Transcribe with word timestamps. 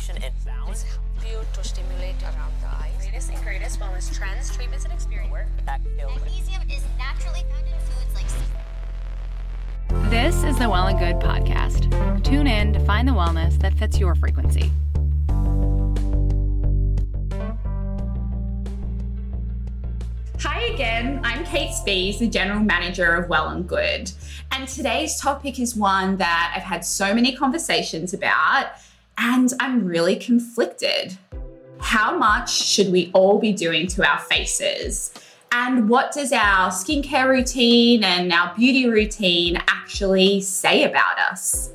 Your 0.00 0.16
coordination 0.16 0.22
and 0.22 0.44
balance. 0.44 0.84
you 1.28 1.40
to 1.52 1.64
stimulate 1.64 2.22
around 2.22 2.52
the 2.60 2.68
eyes. 2.68 3.04
Latest 3.04 3.30
and 3.32 3.42
greatest 3.42 3.80
wellness 3.80 4.14
trends, 4.14 4.54
treatments, 4.54 4.84
and 4.84 4.92
experience. 4.92 5.32
Magnesium 5.66 6.62
is 6.70 6.84
naturally 6.96 7.40
found 7.50 7.66
in 7.66 7.78
foods 7.80 8.14
like 8.14 10.10
This 10.10 10.42
is 10.44 10.58
the 10.58 10.68
Well 10.68 10.86
and 10.86 10.98
Good 10.98 11.16
podcast. 11.16 12.22
Tune 12.24 12.46
in 12.46 12.72
to 12.72 12.80
find 12.80 13.06
the 13.06 13.12
wellness 13.12 13.58
that 13.60 13.74
fits 13.74 13.98
your 13.98 14.14
frequency. 14.14 14.72
Hi 20.40 20.62
again, 20.72 21.20
I'm 21.22 21.44
Kate 21.44 21.74
Spies, 21.74 22.18
the 22.18 22.28
General 22.28 22.60
Manager 22.60 23.14
of 23.16 23.28
Well 23.28 23.48
and 23.48 23.68
Good. 23.68 24.12
And 24.52 24.66
today's 24.66 25.20
topic 25.20 25.58
is 25.58 25.76
one 25.76 26.16
that 26.16 26.54
I've 26.56 26.62
had 26.62 26.84
so 26.84 27.14
many 27.14 27.36
conversations 27.36 28.14
about, 28.14 28.72
and 29.18 29.52
I'm 29.60 29.84
really 29.84 30.16
conflicted. 30.16 31.16
How 31.80 32.16
much 32.16 32.50
should 32.50 32.92
we 32.92 33.10
all 33.14 33.38
be 33.38 33.52
doing 33.52 33.86
to 33.88 34.08
our 34.08 34.18
faces? 34.18 35.12
And 35.52 35.88
what 35.88 36.12
does 36.12 36.32
our 36.32 36.70
skincare 36.70 37.28
routine 37.28 38.04
and 38.04 38.32
our 38.32 38.54
beauty 38.54 38.88
routine 38.88 39.56
actually 39.68 40.40
say 40.40 40.84
about 40.84 41.18
us? 41.18 41.70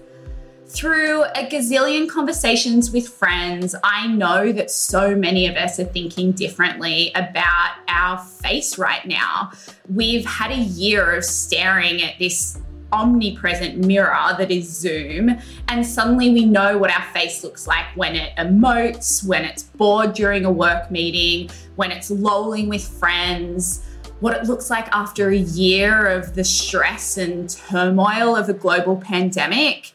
Through 0.67 1.23
a 1.23 1.47
gazillion 1.47 2.09
conversations 2.09 2.91
with 2.91 3.07
friends, 3.07 3.75
I 3.83 4.07
know 4.07 4.51
that 4.51 4.71
so 4.71 5.15
many 5.15 5.47
of 5.47 5.55
us 5.55 5.79
are 5.79 5.85
thinking 5.85 6.33
differently 6.33 7.11
about 7.15 7.75
our 7.87 8.17
face 8.17 8.77
right 8.77 9.05
now. 9.05 9.51
We've 9.93 10.25
had 10.25 10.51
a 10.51 10.57
year 10.57 11.13
of 11.13 11.23
staring 11.23 12.01
at 12.01 12.19
this 12.19 12.57
omnipresent 12.95 13.85
mirror 13.85 14.35
that 14.37 14.49
is 14.49 14.69
Zoom, 14.69 15.37
and 15.67 15.85
suddenly 15.85 16.31
we 16.31 16.45
know 16.45 16.77
what 16.77 16.89
our 16.89 17.05
face 17.13 17.43
looks 17.43 17.67
like 17.67 17.85
when 17.95 18.15
it 18.15 18.35
emotes, 18.37 19.27
when 19.27 19.43
it's 19.43 19.63
bored 19.63 20.13
during 20.13 20.45
a 20.45 20.51
work 20.51 20.89
meeting, 20.89 21.49
when 21.75 21.91
it's 21.91 22.09
lolling 22.09 22.69
with 22.69 22.87
friends. 22.87 23.83
What 24.21 24.35
it 24.37 24.45
looks 24.45 24.69
like 24.69 24.87
after 24.93 25.29
a 25.29 25.37
year 25.37 26.07
of 26.07 26.35
the 26.35 26.43
stress 26.43 27.17
and 27.17 27.49
turmoil 27.49 28.35
of 28.35 28.47
a 28.47 28.53
global 28.53 28.95
pandemic. 28.95 29.91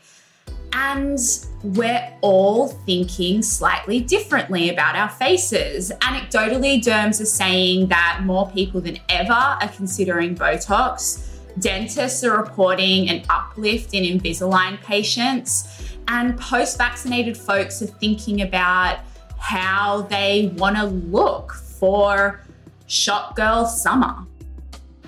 And 0.73 1.19
we're 1.65 2.07
all 2.21 2.69
thinking 2.69 3.43
slightly 3.43 4.01
differently 4.01 4.69
about 4.69 4.95
our 4.95 5.09
faces. 5.09 5.91
Anecdotally, 6.01 6.81
derms 6.81 7.21
are 7.21 7.27
saying 7.27 7.89
that 7.89 8.21
more 8.25 8.49
people 8.51 8.81
than 8.81 8.99
ever 9.09 9.33
are 9.33 9.69
considering 9.69 10.37
Botox. 10.37 11.30
Dentists 11.59 12.23
are 12.25 12.37
reporting 12.37 13.09
an 13.09 13.23
uplift 13.29 13.95
in 13.95 14.05
Invisalign 14.05 14.81
patients. 14.83 15.97
And 16.09 16.39
post 16.39 16.79
vaccinated 16.79 17.37
folks 17.37 17.83
are 17.83 17.87
thinking 17.87 18.43
about 18.43 19.01
how 19.39 20.03
they 20.03 20.53
want 20.57 20.77
to 20.77 20.85
look 20.85 21.53
for 21.53 22.43
Shot 22.87 23.37
Girl 23.37 23.67
Summer. 23.67 24.27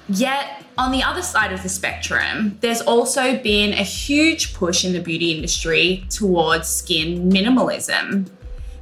Yet, 0.09 0.65
on 0.79 0.91
the 0.91 1.03
other 1.03 1.23
side 1.23 1.53
of 1.53 1.63
the 1.63 1.69
spectrum, 1.69 2.59
there's 2.61 2.81
also 2.81 3.37
been 3.39 3.73
a 3.73 3.83
huge 3.83 4.55
push 4.55 4.85
in 4.85 4.93
the 4.93 5.01
beauty 5.01 5.33
industry 5.33 6.05
towards 6.11 6.69
skin 6.69 7.31
minimalism. 7.31 8.29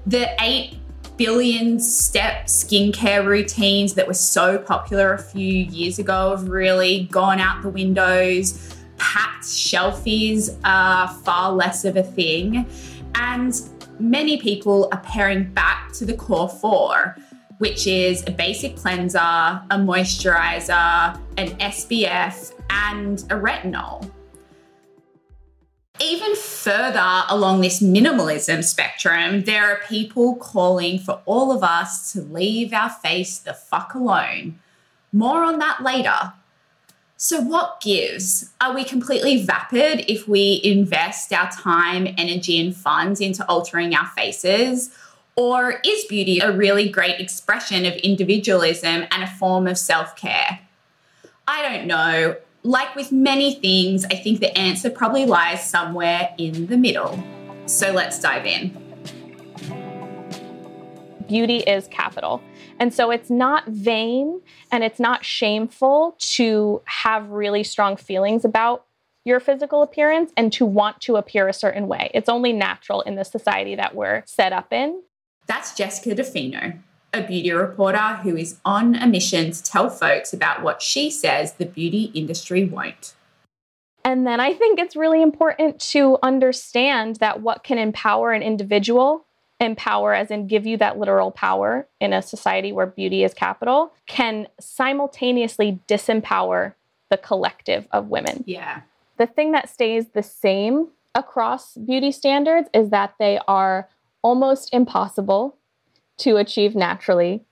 The 0.06 0.30
8 0.42 0.76
billion 1.20 1.78
step 1.78 2.46
skincare 2.46 3.26
routines 3.26 3.92
that 3.92 4.06
were 4.06 4.14
so 4.14 4.56
popular 4.56 5.12
a 5.12 5.18
few 5.18 5.52
years 5.52 5.98
ago 5.98 6.30
have 6.30 6.48
really 6.48 7.06
gone 7.10 7.38
out 7.38 7.60
the 7.60 7.68
windows. 7.68 8.74
Packed 8.96 9.44
shelfies 9.44 10.58
are 10.64 11.08
far 11.08 11.52
less 11.52 11.84
of 11.84 11.98
a 11.98 12.02
thing. 12.02 12.64
And 13.16 13.60
many 13.98 14.38
people 14.38 14.88
are 14.92 15.00
paring 15.00 15.44
back 15.52 15.92
to 15.92 16.06
the 16.06 16.14
core 16.14 16.48
four 16.48 17.16
which 17.58 17.86
is 17.86 18.24
a 18.26 18.30
basic 18.30 18.74
cleanser, 18.74 19.18
a 19.18 19.76
moisturizer, 19.76 21.20
an 21.36 21.48
SPF, 21.58 22.54
and 22.70 23.18
a 23.24 23.34
retinol. 23.34 24.10
Even 26.02 26.34
further 26.34 27.24
along 27.28 27.60
this 27.60 27.82
minimalism 27.82 28.64
spectrum, 28.64 29.42
there 29.42 29.70
are 29.70 29.86
people 29.86 30.34
calling 30.36 30.98
for 30.98 31.20
all 31.26 31.52
of 31.52 31.62
us 31.62 32.10
to 32.12 32.22
leave 32.22 32.72
our 32.72 32.88
face 32.88 33.38
the 33.38 33.52
fuck 33.52 33.92
alone. 33.92 34.58
More 35.12 35.44
on 35.44 35.58
that 35.58 35.82
later. 35.82 36.32
So, 37.18 37.42
what 37.42 37.82
gives? 37.82 38.48
Are 38.62 38.74
we 38.74 38.82
completely 38.82 39.44
vapid 39.44 40.10
if 40.10 40.26
we 40.26 40.62
invest 40.64 41.34
our 41.34 41.50
time, 41.50 42.08
energy, 42.16 42.58
and 42.58 42.74
funds 42.74 43.20
into 43.20 43.44
altering 43.46 43.94
our 43.94 44.06
faces? 44.06 44.96
Or 45.36 45.82
is 45.84 46.04
beauty 46.06 46.38
a 46.38 46.50
really 46.50 46.88
great 46.88 47.20
expression 47.20 47.84
of 47.84 47.92
individualism 47.96 49.04
and 49.10 49.22
a 49.22 49.26
form 49.26 49.66
of 49.66 49.76
self 49.76 50.16
care? 50.16 50.60
I 51.46 51.60
don't 51.60 51.86
know. 51.86 52.36
Like 52.62 52.94
with 52.94 53.10
many 53.10 53.54
things, 53.54 54.04
I 54.04 54.16
think 54.16 54.40
the 54.40 54.56
answer 54.56 54.90
probably 54.90 55.24
lies 55.24 55.66
somewhere 55.66 56.34
in 56.36 56.66
the 56.66 56.76
middle. 56.76 57.22
So 57.64 57.90
let's 57.92 58.20
dive 58.20 58.44
in. 58.44 58.76
Beauty 61.26 61.58
is 61.58 61.88
capital. 61.88 62.42
And 62.78 62.92
so 62.92 63.10
it's 63.10 63.30
not 63.30 63.66
vain 63.66 64.42
and 64.70 64.84
it's 64.84 65.00
not 65.00 65.24
shameful 65.24 66.16
to 66.18 66.82
have 66.84 67.30
really 67.30 67.62
strong 67.62 67.96
feelings 67.96 68.44
about 68.44 68.84
your 69.24 69.40
physical 69.40 69.82
appearance 69.82 70.32
and 70.36 70.52
to 70.54 70.66
want 70.66 71.00
to 71.02 71.16
appear 71.16 71.46
a 71.48 71.52
certain 71.52 71.88
way. 71.88 72.10
It's 72.12 72.28
only 72.28 72.52
natural 72.52 73.00
in 73.02 73.14
the 73.14 73.24
society 73.24 73.74
that 73.76 73.94
we're 73.94 74.22
set 74.26 74.52
up 74.52 74.72
in. 74.72 75.02
That's 75.46 75.74
Jessica 75.74 76.14
DeFino, 76.14 76.78
a 77.12 77.22
beauty 77.22 77.52
reporter 77.52 78.16
who 78.22 78.36
is 78.36 78.58
on 78.64 78.94
a 78.94 79.06
mission 79.06 79.50
to 79.50 79.62
tell 79.62 79.90
folks 79.90 80.32
about 80.32 80.62
what 80.62 80.80
she 80.80 81.10
says 81.10 81.54
the 81.54 81.66
beauty 81.66 82.10
industry 82.14 82.64
won't. 82.64 83.14
And 84.04 84.26
then 84.26 84.40
I 84.40 84.54
think 84.54 84.78
it's 84.78 84.96
really 84.96 85.20
important 85.20 85.78
to 85.90 86.18
understand 86.22 87.16
that 87.16 87.42
what 87.42 87.64
can 87.64 87.78
empower 87.78 88.32
an 88.32 88.42
individual, 88.42 89.26
empower 89.60 90.14
as 90.14 90.30
in 90.30 90.46
give 90.46 90.66
you 90.66 90.76
that 90.78 90.98
literal 90.98 91.30
power 91.30 91.86
in 92.00 92.12
a 92.12 92.22
society 92.22 92.72
where 92.72 92.86
beauty 92.86 93.24
is 93.24 93.34
capital, 93.34 93.92
can 94.06 94.48
simultaneously 94.58 95.80
disempower 95.86 96.74
the 97.10 97.18
collective 97.18 97.86
of 97.90 98.08
women. 98.08 98.42
Yeah. 98.46 98.80
The 99.18 99.26
thing 99.26 99.52
that 99.52 99.68
stays 99.68 100.08
the 100.08 100.22
same 100.22 100.88
across 101.14 101.74
beauty 101.74 102.12
standards 102.12 102.70
is 102.72 102.90
that 102.90 103.14
they 103.18 103.38
are 103.46 103.88
almost 104.22 104.72
impossible 104.72 105.56
to 106.20 106.36
achieve 106.36 106.74
naturally. 106.74 107.44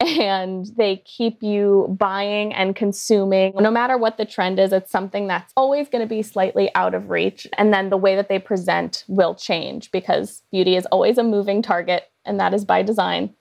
And 0.00 0.64
they 0.78 1.02
keep 1.04 1.42
you 1.42 1.94
buying 1.98 2.54
and 2.54 2.74
consuming. 2.74 3.52
No 3.54 3.70
matter 3.70 3.98
what 3.98 4.16
the 4.16 4.24
trend 4.24 4.58
is, 4.58 4.72
it's 4.72 4.90
something 4.90 5.26
that's 5.26 5.52
always 5.58 5.90
going 5.90 6.00
to 6.00 6.08
be 6.08 6.22
slightly 6.22 6.74
out 6.74 6.94
of 6.94 7.10
reach. 7.10 7.46
And 7.58 7.70
then 7.70 7.90
the 7.90 7.98
way 7.98 8.16
that 8.16 8.30
they 8.30 8.38
present 8.38 9.04
will 9.08 9.34
change 9.34 9.90
because 9.90 10.42
beauty 10.50 10.74
is 10.76 10.86
always 10.86 11.18
a 11.18 11.22
moving 11.22 11.60
target, 11.60 12.10
and 12.24 12.40
that 12.40 12.54
is 12.54 12.64
by 12.64 12.82
design. 12.82 13.34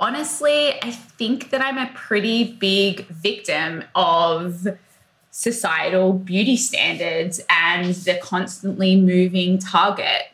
Honestly, 0.00 0.82
I 0.82 0.90
think 0.90 1.50
that 1.50 1.62
I'm 1.62 1.78
a 1.78 1.92
pretty 1.94 2.54
big 2.54 3.06
victim 3.06 3.84
of 3.94 4.66
societal 5.30 6.12
beauty 6.12 6.56
standards 6.56 7.40
and 7.48 7.94
the 7.94 8.18
constantly 8.20 8.96
moving 9.00 9.58
target 9.58 10.31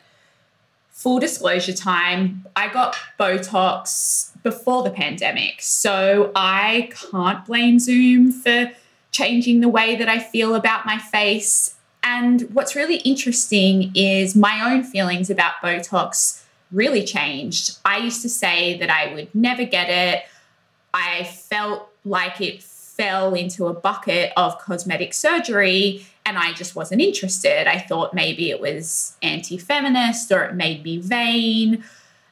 full 0.99 1.21
disclosure 1.21 1.73
time, 1.73 2.45
I 2.57 2.67
got 2.73 2.97
Botox 3.21 4.33
before 4.43 4.83
the 4.83 4.91
pandemic. 4.91 5.63
So 5.63 6.33
I 6.35 6.91
can't 7.13 7.47
blame 7.47 7.79
Zoom 7.79 8.33
for 8.33 8.73
changing 9.13 9.61
the 9.61 9.69
way 9.69 9.95
that 9.95 10.09
I 10.09 10.19
feel 10.19 10.57
about 10.57 10.87
my 10.87 10.99
face. 10.99 11.77
And 12.03 12.51
what's 12.53 12.75
really 12.75 12.97
interesting 12.97 13.93
is 13.95 14.35
my 14.35 14.73
own 14.73 14.83
feelings 14.83 15.31
about 15.31 15.53
Botox 15.63 16.43
really 16.73 17.05
changed. 17.05 17.79
I 17.85 17.99
used 17.99 18.23
to 18.23 18.29
say 18.29 18.77
that 18.79 18.91
I 18.91 19.15
would 19.15 19.33
never 19.33 19.65
get 19.65 19.89
it. 19.89 20.25
I 20.93 21.23
felt 21.23 21.91
like 22.05 22.41
it 22.41 22.61
fell 22.61 23.37
into 23.37 23.69
a 23.69 23.73
bucket 23.73 24.33
of 24.37 24.59
cosmetic 24.59 25.15
surgery 25.15 26.05
and 26.29 26.37
I 26.37 26.53
just 26.53 26.77
wasn't 26.77 27.01
interested. 27.01 27.67
I 27.67 27.79
thought 27.79 28.13
maybe 28.13 28.51
it 28.51 28.61
was 28.61 29.17
anti 29.23 29.57
feminist 29.57 30.31
or 30.31 30.45
it 30.45 30.55
made 30.55 30.85
me 30.85 30.99
vain. 30.99 31.83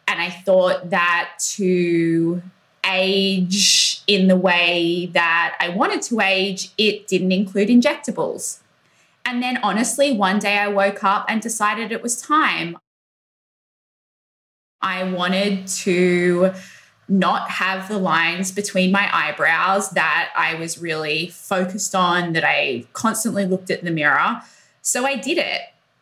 And 0.07 0.21
I 0.21 0.31
thought 0.31 0.91
that 0.91 1.31
to 1.55 2.43
age 2.89 4.03
in 4.07 4.29
the 4.29 4.37
way 4.37 5.11
that 5.15 5.57
I 5.59 5.71
wanted 5.71 6.03
to 6.03 6.21
age, 6.21 6.71
it 6.77 7.09
didn't 7.09 7.33
include 7.33 7.69
injectables. 7.69 8.59
And 9.25 9.43
then 9.43 9.59
honestly, 9.63 10.13
one 10.13 10.39
day 10.39 10.59
I 10.59 10.69
woke 10.69 11.03
up 11.03 11.25
and 11.29 11.41
decided 11.41 11.91
it 11.91 12.03
was 12.03 12.21
time. 12.21 12.77
I 14.83 15.05
wanted 15.05 15.67
to 15.69 16.53
not 17.09 17.51
have 17.51 17.89
the 17.89 17.99
lines 17.99 18.51
between 18.51 18.91
my 18.91 19.09
eyebrows 19.13 19.91
that 19.91 20.31
I 20.37 20.55
was 20.57 20.79
really 20.79 21.29
focused 21.29 21.95
on, 21.95 22.33
that 22.33 22.45
I 22.45 22.85
constantly 22.93 23.47
looked 23.47 23.71
at 23.71 23.85
the 23.85 23.91
mirror. 23.91 24.43
So 24.83 25.07
I 25.07 25.17
did 25.17 25.39
it. 25.39 25.61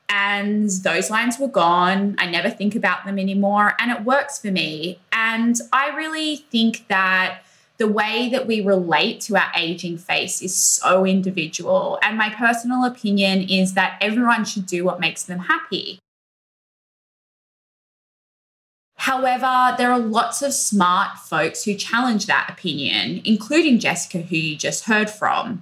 And 0.09 0.71
those 0.71 1.11
lines 1.11 1.39
were 1.39 1.49
gone. 1.49 2.15
I 2.19 2.27
never 2.27 2.51
think 2.51 2.75
about 2.75 3.05
them 3.05 3.19
anymore. 3.19 3.75
And 3.79 3.91
it 3.91 4.05
works 4.05 4.39
for 4.39 4.51
me. 4.51 5.01
And 5.13 5.57
I 5.73 5.89
really 5.97 6.37
think 6.37 6.87
that 6.89 7.41
the 7.79 7.89
way 7.89 8.29
that 8.31 8.47
we 8.47 8.61
relate 8.61 9.21
to 9.23 9.37
our 9.37 9.51
aging 9.57 9.99
face 9.99 10.41
is 10.41 10.55
so 10.55 11.05
individual. 11.05 11.99
And 12.03 12.17
my 12.17 12.31
personal 12.31 12.85
opinion 12.85 13.49
is 13.49 13.75
that 13.75 13.99
everyone 14.01 14.45
should 14.45 14.67
do 14.67 14.85
what 14.85 15.01
makes 15.01 15.25
them 15.25 15.41
happy. 15.41 15.99
However, 19.05 19.75
there 19.77 19.93
are 19.93 19.99
lots 19.99 20.41
of 20.41 20.55
smart 20.55 21.19
folks 21.19 21.63
who 21.63 21.75
challenge 21.75 22.25
that 22.25 22.49
opinion, 22.49 23.21
including 23.27 23.79
Jessica, 23.79 24.23
who 24.23 24.35
you 24.35 24.57
just 24.57 24.87
heard 24.87 25.11
from. 25.11 25.61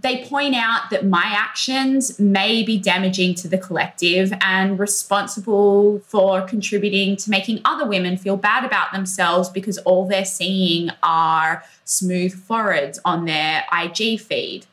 They 0.00 0.26
point 0.26 0.54
out 0.54 0.90
that 0.90 1.06
my 1.06 1.24
actions 1.24 2.20
may 2.20 2.62
be 2.62 2.78
damaging 2.78 3.36
to 3.36 3.48
the 3.48 3.56
collective 3.56 4.34
and 4.42 4.78
responsible 4.78 6.00
for 6.00 6.42
contributing 6.42 7.16
to 7.16 7.30
making 7.30 7.62
other 7.64 7.86
women 7.86 8.18
feel 8.18 8.36
bad 8.36 8.66
about 8.66 8.92
themselves 8.92 9.48
because 9.48 9.78
all 9.78 10.06
they're 10.06 10.26
seeing 10.26 10.90
are 11.02 11.64
smooth 11.86 12.34
foreheads 12.34 13.00
on 13.02 13.24
their 13.24 13.64
IG 13.72 14.20
feed. 14.20 14.66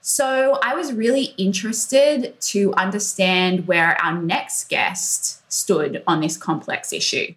So 0.00 0.58
I 0.60 0.74
was 0.74 0.92
really 0.92 1.34
interested 1.38 2.34
to 2.40 2.74
understand 2.74 3.68
where 3.68 3.96
our 4.02 4.20
next 4.20 4.68
guest 4.68 5.41
stood 5.52 6.02
on 6.06 6.20
this 6.20 6.36
complex 6.36 6.92
issue. 6.92 7.34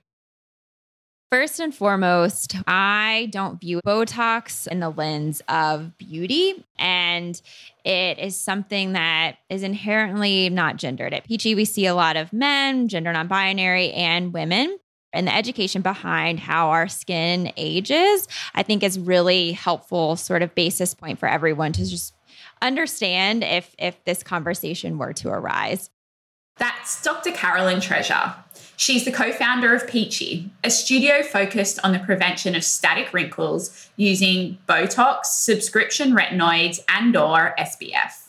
First 1.32 1.60
and 1.60 1.76
foremost, 1.76 2.56
I 2.66 3.28
don't 3.32 3.60
view 3.60 3.82
Botox 3.86 4.68
in 4.68 4.80
the 4.80 4.90
lens 4.90 5.42
of 5.50 5.98
beauty. 5.98 6.64
And 6.78 7.42
it 7.84 8.20
is 8.20 8.38
something 8.38 8.94
that 8.94 9.40
is 9.50 9.64
inherently 9.64 10.50
not 10.50 10.78
gendered. 10.78 11.14
At 11.14 11.26
Peachy, 11.26 11.56
we 11.56 11.66
see 11.66 11.88
a 11.88 11.96
lot 11.96 12.16
of 12.16 12.32
men, 12.32 12.88
gender 12.88 13.12
non 13.12 13.28
binary, 13.28 13.92
and 13.92 14.34
women. 14.34 14.78
And 15.12 15.28
the 15.28 15.36
education 15.36 15.82
behind 15.82 16.40
how 16.40 16.70
our 16.70 16.88
skin 16.88 17.52
ages, 17.58 18.28
I 18.54 18.64
think, 18.64 18.84
is 18.84 19.00
really 19.00 19.54
helpful, 19.54 20.16
sort 20.16 20.42
of 20.42 20.56
basis 20.56 20.94
point 20.94 21.20
for 21.20 21.28
everyone 21.28 21.74
to 21.74 21.86
just 21.86 22.14
understand 22.62 23.44
if 23.44 23.76
if 23.78 24.02
this 24.06 24.24
conversation 24.24 24.98
were 24.98 25.14
to 25.14 25.30
arise. 25.30 25.90
That's 26.58 27.02
Dr. 27.04 27.32
Carolyn 27.32 27.82
Treasure. 27.82 28.34
She's 28.78 29.06
the 29.06 29.12
co-founder 29.12 29.74
of 29.74 29.88
Peachy, 29.88 30.50
a 30.64 30.70
studio 30.70 31.22
focused 31.24 31.80
on 31.84 31.92
the 31.92 32.00
prevention 32.00 32.56
of 32.56 32.64
static 32.64 33.14
wrinkles 33.14 33.90
using 33.96 34.58
Botox, 34.68 35.26
subscription 35.26 36.12
retinoids, 36.12 36.80
and 36.88 37.16
or 37.16 37.56
SPF. 37.60 38.25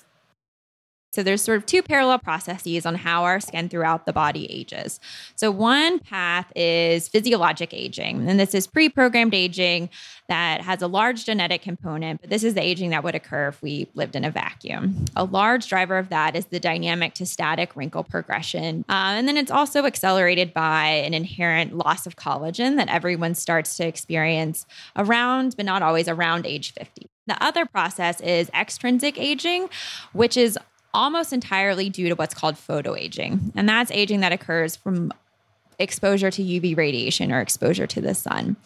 So 1.16 1.22
there's 1.22 1.40
sort 1.40 1.56
of 1.56 1.64
two 1.64 1.82
parallel 1.82 2.18
processes 2.18 2.84
on 2.84 2.94
how 2.94 3.24
our 3.24 3.40
skin 3.40 3.70
throughout 3.70 4.04
the 4.04 4.12
body 4.12 4.46
ages. 4.52 5.00
So 5.34 5.50
one 5.50 5.98
path 5.98 6.52
is 6.54 7.08
physiologic 7.08 7.72
aging, 7.72 8.28
and 8.28 8.38
this 8.38 8.54
is 8.54 8.66
pre-programmed 8.66 9.32
aging 9.32 9.88
that 10.28 10.60
has 10.60 10.82
a 10.82 10.86
large 10.86 11.24
genetic 11.24 11.62
component, 11.62 12.20
but 12.20 12.28
this 12.28 12.44
is 12.44 12.52
the 12.52 12.62
aging 12.62 12.90
that 12.90 13.02
would 13.02 13.14
occur 13.14 13.48
if 13.48 13.62
we 13.62 13.88
lived 13.94 14.14
in 14.14 14.26
a 14.26 14.30
vacuum. 14.30 15.06
A 15.16 15.24
large 15.24 15.68
driver 15.68 15.96
of 15.96 16.10
that 16.10 16.36
is 16.36 16.44
the 16.46 16.60
dynamic 16.60 17.14
to 17.14 17.24
static 17.24 17.74
wrinkle 17.74 18.04
progression. 18.04 18.84
Uh, 18.86 19.16
and 19.16 19.26
then 19.26 19.38
it's 19.38 19.50
also 19.50 19.86
accelerated 19.86 20.52
by 20.52 20.84
an 20.84 21.14
inherent 21.14 21.78
loss 21.78 22.06
of 22.06 22.16
collagen 22.16 22.76
that 22.76 22.90
everyone 22.90 23.34
starts 23.34 23.74
to 23.78 23.86
experience 23.86 24.66
around, 24.96 25.56
but 25.56 25.64
not 25.64 25.80
always 25.80 26.08
around 26.08 26.44
age 26.44 26.74
50. 26.74 27.08
The 27.26 27.42
other 27.42 27.64
process 27.64 28.20
is 28.20 28.50
extrinsic 28.54 29.18
aging, 29.18 29.70
which 30.12 30.36
is 30.36 30.58
almost 30.96 31.32
entirely 31.32 31.90
due 31.90 32.08
to 32.08 32.14
what's 32.14 32.34
called 32.34 32.56
photoaging. 32.56 33.52
And 33.54 33.68
that's 33.68 33.90
aging 33.90 34.20
that 34.20 34.32
occurs 34.32 34.74
from 34.74 35.12
exposure 35.78 36.30
to 36.30 36.42
UV 36.42 36.76
radiation 36.76 37.30
or 37.30 37.40
exposure 37.40 37.86
to 37.86 38.00
the 38.00 38.14
sun 38.14 38.56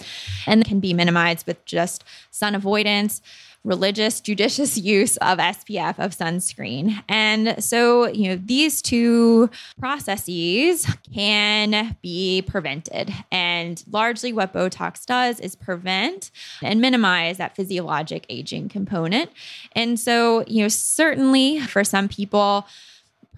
and 0.47 0.65
can 0.65 0.79
be 0.79 0.95
minimized 0.95 1.47
with 1.47 1.63
just 1.65 2.05
sun 2.31 2.55
avoidance 2.55 3.21
religious, 3.65 4.21
judicious 4.21 4.79
use 4.79 5.17
of 5.19 5.39
SPF 5.39 5.99
of 5.99 6.17
sunscreen. 6.17 7.03
And 7.09 7.63
so, 7.63 8.09
you 8.09 8.29
know, 8.29 8.41
these 8.43 8.83
two 8.83 9.51
processes 9.79 10.87
can 11.13 11.97
be 12.03 12.43
prevented. 12.43 13.13
And 13.31 13.83
largely 13.91 14.33
what 14.33 14.53
Botox 14.53 15.05
does 15.05 15.41
is 15.41 15.57
prevent 15.57 16.31
and 16.63 16.81
minimize 16.81 17.37
that 17.39 17.57
physiologic 17.57 18.27
aging 18.29 18.69
component. 18.69 19.31
And 19.73 19.99
so, 19.99 20.45
you 20.47 20.63
know, 20.63 20.69
certainly 20.69 21.61
for 21.61 21.85
some 21.85 22.09
people, 22.09 22.67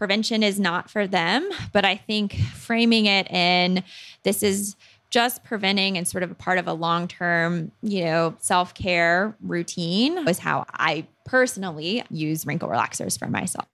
prevention 0.03 0.43
is 0.43 0.59
not 0.59 0.91
for 0.91 1.07
them, 1.07 1.49
but 1.73 1.85
I 1.85 1.95
think 1.95 2.35
framing 2.55 3.07
it 3.07 3.31
in 3.31 3.85
this 4.25 4.43
is 4.43 4.75
just 5.12 5.44
preventing 5.44 5.99
and 5.99 6.09
sort 6.09 6.25
of 6.25 6.31
a 6.31 6.35
part 6.35 6.59
of 6.59 6.66
a 6.66 6.73
long 6.73 7.07
term, 7.07 7.71
you 7.83 8.04
know, 8.04 8.35
self 8.40 8.75
care 8.75 9.37
routine 9.42 10.25
was 10.25 10.38
how 10.38 10.64
I 10.73 11.07
personally 11.26 12.02
use 12.11 12.47
wrinkle 12.47 12.69
relaxers 12.69 13.19
for 13.19 13.28
myself. 13.28 13.66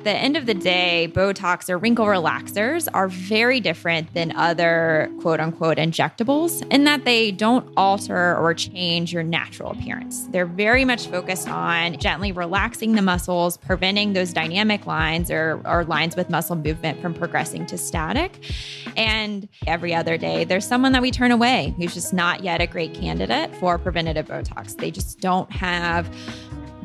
At 0.00 0.04
the 0.04 0.12
end 0.12 0.38
of 0.38 0.46
the 0.46 0.54
day, 0.54 1.12
Botox 1.14 1.68
or 1.68 1.76
wrinkle 1.76 2.06
relaxers 2.06 2.88
are 2.94 3.08
very 3.08 3.60
different 3.60 4.14
than 4.14 4.32
other 4.34 5.12
quote 5.20 5.40
unquote 5.40 5.76
injectables 5.76 6.66
in 6.72 6.84
that 6.84 7.04
they 7.04 7.30
don't 7.30 7.70
alter 7.76 8.34
or 8.38 8.54
change 8.54 9.12
your 9.12 9.22
natural 9.22 9.72
appearance. 9.72 10.26
They're 10.28 10.46
very 10.46 10.86
much 10.86 11.08
focused 11.08 11.50
on 11.50 11.98
gently 11.98 12.32
relaxing 12.32 12.94
the 12.94 13.02
muscles, 13.02 13.58
preventing 13.58 14.14
those 14.14 14.32
dynamic 14.32 14.86
lines 14.86 15.30
or, 15.30 15.60
or 15.66 15.84
lines 15.84 16.16
with 16.16 16.30
muscle 16.30 16.56
movement 16.56 17.02
from 17.02 17.12
progressing 17.12 17.66
to 17.66 17.76
static. 17.76 18.42
And 18.96 19.50
every 19.66 19.94
other 19.94 20.16
day, 20.16 20.44
there's 20.44 20.66
someone 20.66 20.92
that 20.92 21.02
we 21.02 21.10
turn 21.10 21.30
away 21.30 21.74
who's 21.76 21.92
just 21.92 22.14
not 22.14 22.42
yet 22.42 22.62
a 22.62 22.66
great 22.66 22.94
candidate 22.94 23.54
for 23.56 23.76
preventative 23.76 24.28
Botox. 24.28 24.78
They 24.78 24.90
just 24.90 25.20
don't 25.20 25.52
have 25.52 26.10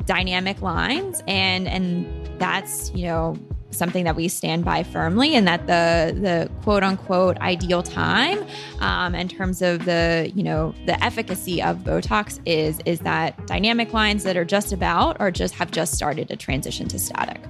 dynamic 0.06 0.62
lines 0.62 1.22
and 1.26 1.68
and 1.68 2.06
that's 2.38 2.92
you 2.94 3.04
know 3.04 3.36
something 3.70 4.04
that 4.04 4.16
we 4.16 4.28
stand 4.28 4.64
by 4.64 4.82
firmly 4.82 5.34
and 5.34 5.46
that 5.46 5.66
the 5.66 6.18
the 6.20 6.50
quote 6.62 6.82
unquote 6.82 7.36
ideal 7.38 7.82
time 7.82 8.44
um, 8.80 9.14
in 9.14 9.28
terms 9.28 9.62
of 9.62 9.84
the 9.84 10.30
you 10.34 10.42
know 10.42 10.74
the 10.86 11.02
efficacy 11.04 11.62
of 11.62 11.78
botox 11.78 12.40
is 12.46 12.78
is 12.86 13.00
that 13.00 13.46
dynamic 13.46 13.92
lines 13.92 14.22
that 14.24 14.36
are 14.36 14.44
just 14.44 14.72
about 14.72 15.16
or 15.20 15.30
just 15.30 15.54
have 15.54 15.70
just 15.70 15.94
started 15.94 16.28
to 16.28 16.36
transition 16.36 16.88
to 16.88 16.98
static 16.98 17.40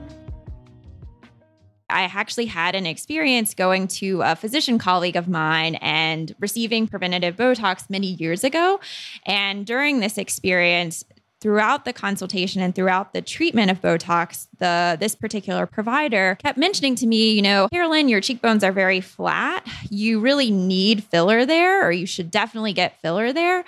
I 1.88 2.02
actually 2.02 2.46
had 2.46 2.74
an 2.74 2.84
experience 2.84 3.54
going 3.54 3.86
to 3.88 4.20
a 4.22 4.34
physician 4.34 4.76
colleague 4.76 5.14
of 5.14 5.28
mine 5.28 5.76
and 5.76 6.34
receiving 6.40 6.88
preventative 6.88 7.36
Botox 7.36 7.88
many 7.88 8.08
years 8.08 8.42
ago. 8.42 8.80
And 9.24 9.64
during 9.64 10.00
this 10.00 10.18
experience, 10.18 11.04
throughout 11.46 11.84
the 11.84 11.92
consultation 11.92 12.60
and 12.60 12.74
throughout 12.74 13.12
the 13.12 13.22
treatment 13.22 13.70
of 13.70 13.80
Botox, 13.80 14.48
the 14.58 14.96
this 14.98 15.14
particular 15.14 15.64
provider 15.64 16.36
kept 16.42 16.58
mentioning 16.58 16.96
to 16.96 17.06
me, 17.06 17.34
you 17.34 17.40
know, 17.40 17.68
Carolyn, 17.72 18.08
your 18.08 18.20
cheekbones 18.20 18.64
are 18.64 18.72
very 18.72 19.00
flat. 19.00 19.64
You 19.88 20.18
really 20.18 20.50
need 20.50 21.04
filler 21.04 21.46
there, 21.46 21.86
or 21.86 21.92
you 21.92 22.04
should 22.04 22.32
definitely 22.32 22.72
get 22.72 23.00
filler 23.00 23.32
there. 23.32 23.64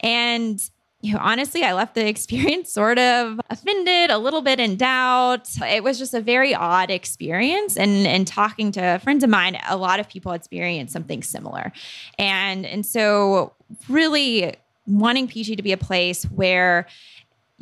And 0.00 0.62
you 1.00 1.14
know, 1.14 1.20
honestly, 1.22 1.64
I 1.64 1.72
left 1.72 1.94
the 1.94 2.06
experience 2.14 2.70
sort 2.70 2.98
of 2.98 3.40
offended, 3.48 4.10
a 4.10 4.18
little 4.18 4.42
bit 4.42 4.60
in 4.60 4.76
doubt. 4.76 5.48
It 5.66 5.82
was 5.82 5.98
just 5.98 6.12
a 6.12 6.20
very 6.20 6.54
odd 6.54 6.90
experience. 6.90 7.78
And 7.78 8.06
and 8.06 8.26
talking 8.26 8.72
to 8.72 8.98
friends 8.98 9.24
of 9.24 9.30
mine, 9.30 9.58
a 9.70 9.78
lot 9.78 10.00
of 10.00 10.06
people 10.06 10.32
experienced 10.32 10.92
something 10.92 11.22
similar. 11.22 11.72
And 12.18 12.66
and 12.66 12.84
so 12.84 13.54
really 13.88 14.54
wanting 14.86 15.28
Peachy 15.28 15.56
to 15.56 15.62
be 15.62 15.72
a 15.72 15.76
place 15.76 16.24
where 16.24 16.86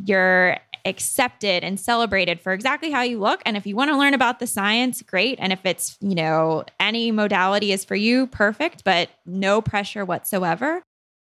you're 0.05 0.57
accepted 0.85 1.65
and 1.65 1.79
celebrated 1.79 2.41
for 2.41 2.53
exactly 2.53 2.91
how 2.91 3.03
you 3.03 3.19
look. 3.19 3.43
And 3.45 3.57
if 3.57 3.67
you 3.67 3.77
want 3.77 3.91
to 3.91 3.97
learn 3.97 4.15
about 4.15 4.39
the 4.39 4.47
science 4.47 5.03
great. 5.03 5.39
And 5.41 5.53
if 5.53 5.65
it's 5.65 5.97
you 6.01 6.15
know 6.15 6.65
any 6.79 7.11
modality 7.11 7.73
is 7.73 7.85
for 7.85 7.95
you 7.95 8.27
perfect 8.27 8.85
but 8.85 9.11
no 9.27 9.61
pressure 9.61 10.05
whatsoever. 10.05 10.83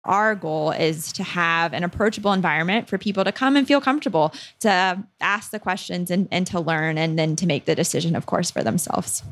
Our 0.05 0.35
goal 0.35 0.71
is 0.71 1.13
to 1.15 1.23
have 1.23 1.75
an 1.75 1.85
approachable 1.85 2.33
environment 2.33 2.89
for 2.89 2.97
people 2.97 3.23
to 3.23 3.33
come 3.33 3.55
and 3.55 3.67
feel 3.69 3.83
comfortable 3.83 4.33
to 4.61 5.05
ask 5.21 5.51
the 5.51 5.59
questions 5.59 6.11
and, 6.11 6.27
and 6.31 6.47
to 6.47 6.59
learn 6.59 6.97
and 6.97 7.19
then 7.19 7.37
to 7.37 7.47
make 7.47 7.67
the 7.67 7.75
decision 7.75 8.17
of 8.17 8.25
course 8.25 8.51
for 8.51 8.63
themselves. 8.63 9.23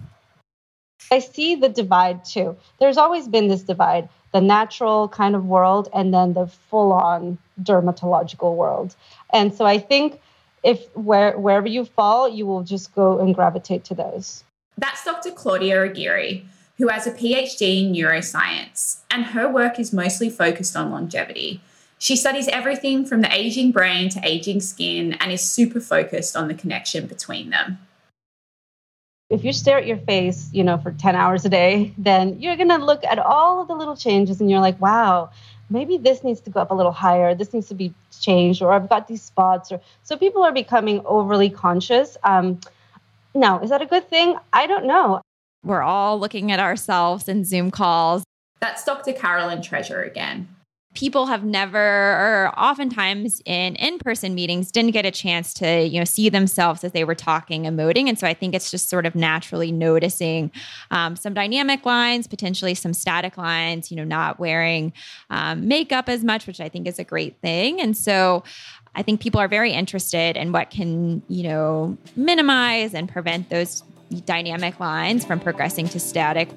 I 1.10 1.20
see 1.20 1.54
the 1.54 1.70
divide 1.70 2.24
too. 2.24 2.56
There's 2.80 2.98
always 2.98 3.28
been 3.28 3.48
this 3.48 3.62
divide 3.62 4.10
the 4.32 4.40
natural 4.40 5.08
kind 5.08 5.34
of 5.34 5.46
world 5.46 5.88
and 5.94 6.12
then 6.12 6.34
the 6.34 6.46
full 6.46 6.92
on 6.92 7.38
dermatological 7.62 8.54
world. 8.54 8.94
And 9.32 9.54
so 9.54 9.64
I 9.64 9.78
think 9.78 10.20
if 10.62 10.94
where, 10.96 11.38
wherever 11.38 11.68
you 11.68 11.84
fall, 11.84 12.28
you 12.28 12.46
will 12.46 12.62
just 12.62 12.94
go 12.94 13.18
and 13.18 13.34
gravitate 13.34 13.84
to 13.84 13.94
those. 13.94 14.44
That's 14.76 15.04
Dr. 15.04 15.30
Claudia 15.30 15.84
Aguirre, 15.84 16.42
who 16.76 16.88
has 16.88 17.06
a 17.06 17.12
PhD 17.12 17.84
in 17.84 17.92
neuroscience, 17.92 19.00
and 19.10 19.24
her 19.26 19.50
work 19.50 19.78
is 19.78 19.92
mostly 19.92 20.30
focused 20.30 20.76
on 20.76 20.90
longevity. 20.90 21.60
She 21.98 22.14
studies 22.14 22.46
everything 22.48 23.04
from 23.04 23.22
the 23.22 23.34
aging 23.34 23.72
brain 23.72 24.08
to 24.10 24.20
aging 24.22 24.60
skin 24.60 25.14
and 25.14 25.32
is 25.32 25.40
super 25.40 25.80
focused 25.80 26.36
on 26.36 26.46
the 26.46 26.54
connection 26.54 27.06
between 27.06 27.50
them 27.50 27.78
if 29.30 29.44
you 29.44 29.52
stare 29.52 29.78
at 29.78 29.86
your 29.86 29.98
face, 29.98 30.48
you 30.52 30.64
know, 30.64 30.78
for 30.78 30.92
10 30.92 31.14
hours 31.14 31.44
a 31.44 31.48
day, 31.48 31.92
then 31.98 32.40
you're 32.40 32.56
going 32.56 32.70
to 32.70 32.78
look 32.78 33.04
at 33.04 33.18
all 33.18 33.60
of 33.60 33.68
the 33.68 33.74
little 33.74 33.96
changes 33.96 34.40
and 34.40 34.50
you're 34.50 34.60
like, 34.60 34.80
wow, 34.80 35.30
maybe 35.68 35.98
this 35.98 36.24
needs 36.24 36.40
to 36.40 36.50
go 36.50 36.60
up 36.60 36.70
a 36.70 36.74
little 36.74 36.92
higher. 36.92 37.34
This 37.34 37.52
needs 37.52 37.68
to 37.68 37.74
be 37.74 37.92
changed, 38.20 38.62
or 38.62 38.72
I've 38.72 38.88
got 38.88 39.06
these 39.06 39.22
spots. 39.22 39.70
Or 39.70 39.80
so 40.02 40.16
people 40.16 40.42
are 40.42 40.52
becoming 40.52 41.02
overly 41.04 41.50
conscious. 41.50 42.16
Um, 42.24 42.60
now, 43.34 43.60
is 43.60 43.70
that 43.70 43.82
a 43.82 43.86
good 43.86 44.08
thing? 44.08 44.36
I 44.52 44.66
don't 44.66 44.86
know. 44.86 45.20
We're 45.62 45.82
all 45.82 46.18
looking 46.18 46.50
at 46.50 46.60
ourselves 46.60 47.28
in 47.28 47.44
Zoom 47.44 47.70
calls. 47.70 48.24
That's 48.60 48.84
Dr. 48.84 49.12
Carolyn 49.12 49.60
Treasure 49.60 50.02
again 50.02 50.48
people 50.98 51.26
have 51.26 51.44
never 51.44 51.78
or 51.78 52.52
oftentimes 52.58 53.40
in 53.44 53.76
in-person 53.76 54.34
meetings 54.34 54.72
didn't 54.72 54.90
get 54.90 55.06
a 55.06 55.12
chance 55.12 55.54
to 55.54 55.84
you 55.84 56.00
know 56.00 56.04
see 56.04 56.28
themselves 56.28 56.82
as 56.82 56.90
they 56.90 57.04
were 57.04 57.14
talking 57.14 57.62
emoting. 57.62 58.08
And 58.08 58.18
so 58.18 58.26
i 58.26 58.34
think 58.34 58.52
it's 58.52 58.68
just 58.68 58.88
sort 58.88 59.06
of 59.06 59.14
naturally 59.14 59.70
noticing 59.70 60.50
um, 60.90 61.14
some 61.14 61.34
dynamic 61.34 61.86
lines 61.86 62.26
potentially 62.26 62.74
some 62.74 62.92
static 62.92 63.38
lines 63.38 63.92
you 63.92 63.96
know 63.96 64.02
not 64.02 64.40
wearing 64.40 64.92
um, 65.30 65.68
makeup 65.68 66.08
as 66.08 66.24
much 66.24 66.48
which 66.48 66.60
i 66.60 66.68
think 66.68 66.88
is 66.88 66.98
a 66.98 67.04
great 67.04 67.36
thing. 67.40 67.80
And 67.80 67.96
so 67.96 68.42
i 68.96 69.02
think 69.04 69.20
people 69.20 69.40
are 69.40 69.46
very 69.46 69.72
interested 69.72 70.36
in 70.36 70.50
what 70.50 70.70
can 70.70 71.22
you 71.28 71.44
know 71.44 71.96
minimize 72.16 72.92
and 72.92 73.08
prevent 73.08 73.50
those 73.50 73.84
dynamic 74.24 74.80
lines 74.80 75.24
from 75.24 75.38
progressing 75.38 75.86
to 75.90 76.00
static 76.00 76.48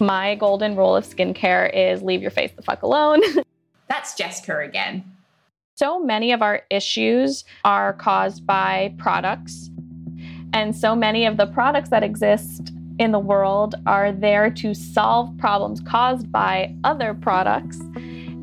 My 0.00 0.34
golden 0.34 0.76
rule 0.76 0.96
of 0.96 1.06
skincare 1.06 1.74
is 1.74 2.02
leave 2.02 2.22
your 2.22 2.30
face 2.30 2.52
the 2.54 2.62
fuck 2.62 2.82
alone. 2.82 3.20
That's 3.88 4.14
Jessica 4.14 4.58
again. 4.58 5.04
So 5.76 6.02
many 6.02 6.32
of 6.32 6.42
our 6.42 6.62
issues 6.70 7.44
are 7.64 7.92
caused 7.92 8.46
by 8.46 8.94
products. 8.98 9.70
And 10.52 10.74
so 10.74 10.96
many 10.96 11.24
of 11.24 11.36
the 11.36 11.46
products 11.46 11.90
that 11.90 12.02
exist 12.02 12.72
in 12.98 13.12
the 13.12 13.18
world 13.18 13.76
are 13.86 14.12
there 14.12 14.50
to 14.50 14.74
solve 14.74 15.36
problems 15.38 15.80
caused 15.80 16.32
by 16.32 16.74
other 16.84 17.14
products. 17.14 17.80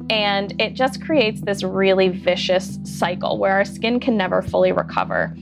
And 0.09 0.59
it 0.61 0.75
just 0.75 1.03
creates 1.03 1.41
this 1.41 1.63
really 1.63 2.09
vicious 2.09 2.79
cycle 2.83 3.37
where 3.37 3.53
our 3.53 3.65
skin 3.65 3.99
can 3.99 4.15
never 4.15 4.41
fully 4.41 4.71
recover. 4.71 5.35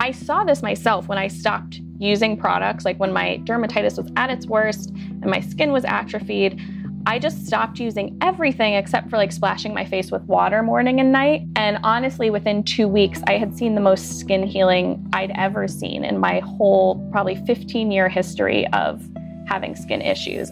I 0.00 0.10
saw 0.12 0.44
this 0.44 0.62
myself 0.62 1.08
when 1.08 1.18
I 1.18 1.28
stopped 1.28 1.80
using 2.00 2.36
products, 2.36 2.84
like 2.84 2.98
when 2.98 3.12
my 3.12 3.40
dermatitis 3.44 4.02
was 4.02 4.10
at 4.16 4.30
its 4.30 4.46
worst 4.46 4.90
and 4.90 5.26
my 5.26 5.40
skin 5.40 5.70
was 5.70 5.84
atrophied. 5.84 6.60
I 7.06 7.18
just 7.18 7.46
stopped 7.46 7.78
using 7.78 8.18
everything 8.20 8.74
except 8.74 9.08
for 9.08 9.16
like 9.16 9.32
splashing 9.32 9.72
my 9.72 9.84
face 9.84 10.10
with 10.10 10.22
water 10.24 10.62
morning 10.62 11.00
and 11.00 11.12
night. 11.12 11.42
And 11.56 11.78
honestly, 11.82 12.30
within 12.30 12.62
two 12.62 12.88
weeks, 12.88 13.22
I 13.26 13.38
had 13.38 13.56
seen 13.56 13.74
the 13.74 13.80
most 13.80 14.18
skin 14.18 14.42
healing 14.42 15.06
I'd 15.12 15.32
ever 15.34 15.66
seen 15.68 16.04
in 16.04 16.18
my 16.18 16.40
whole 16.40 17.06
probably 17.10 17.36
15 17.46 17.90
year 17.90 18.08
history 18.08 18.66
of 18.68 19.06
having 19.46 19.76
skin 19.76 20.02
issues. 20.02 20.50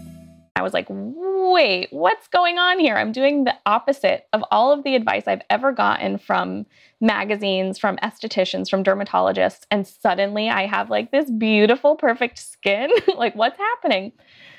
I 0.56 0.62
was 0.62 0.72
like, 0.72 0.86
wait, 0.88 1.88
what's 1.90 2.28
going 2.28 2.58
on 2.58 2.80
here? 2.80 2.96
I'm 2.96 3.12
doing 3.12 3.44
the 3.44 3.54
opposite 3.64 4.26
of 4.32 4.42
all 4.50 4.72
of 4.72 4.84
the 4.84 4.96
advice 4.96 5.28
I've 5.28 5.42
ever 5.50 5.72
gotten 5.72 6.18
from 6.18 6.66
magazines, 7.00 7.78
from 7.78 7.96
estheticians, 7.98 8.68
from 8.68 8.82
dermatologists. 8.82 9.64
And 9.70 9.86
suddenly 9.86 10.48
I 10.48 10.66
have 10.66 10.90
like 10.90 11.10
this 11.10 11.30
beautiful, 11.30 11.96
perfect 11.96 12.38
skin. 12.38 12.90
like, 13.16 13.34
what's 13.36 13.58
happening? 13.58 14.12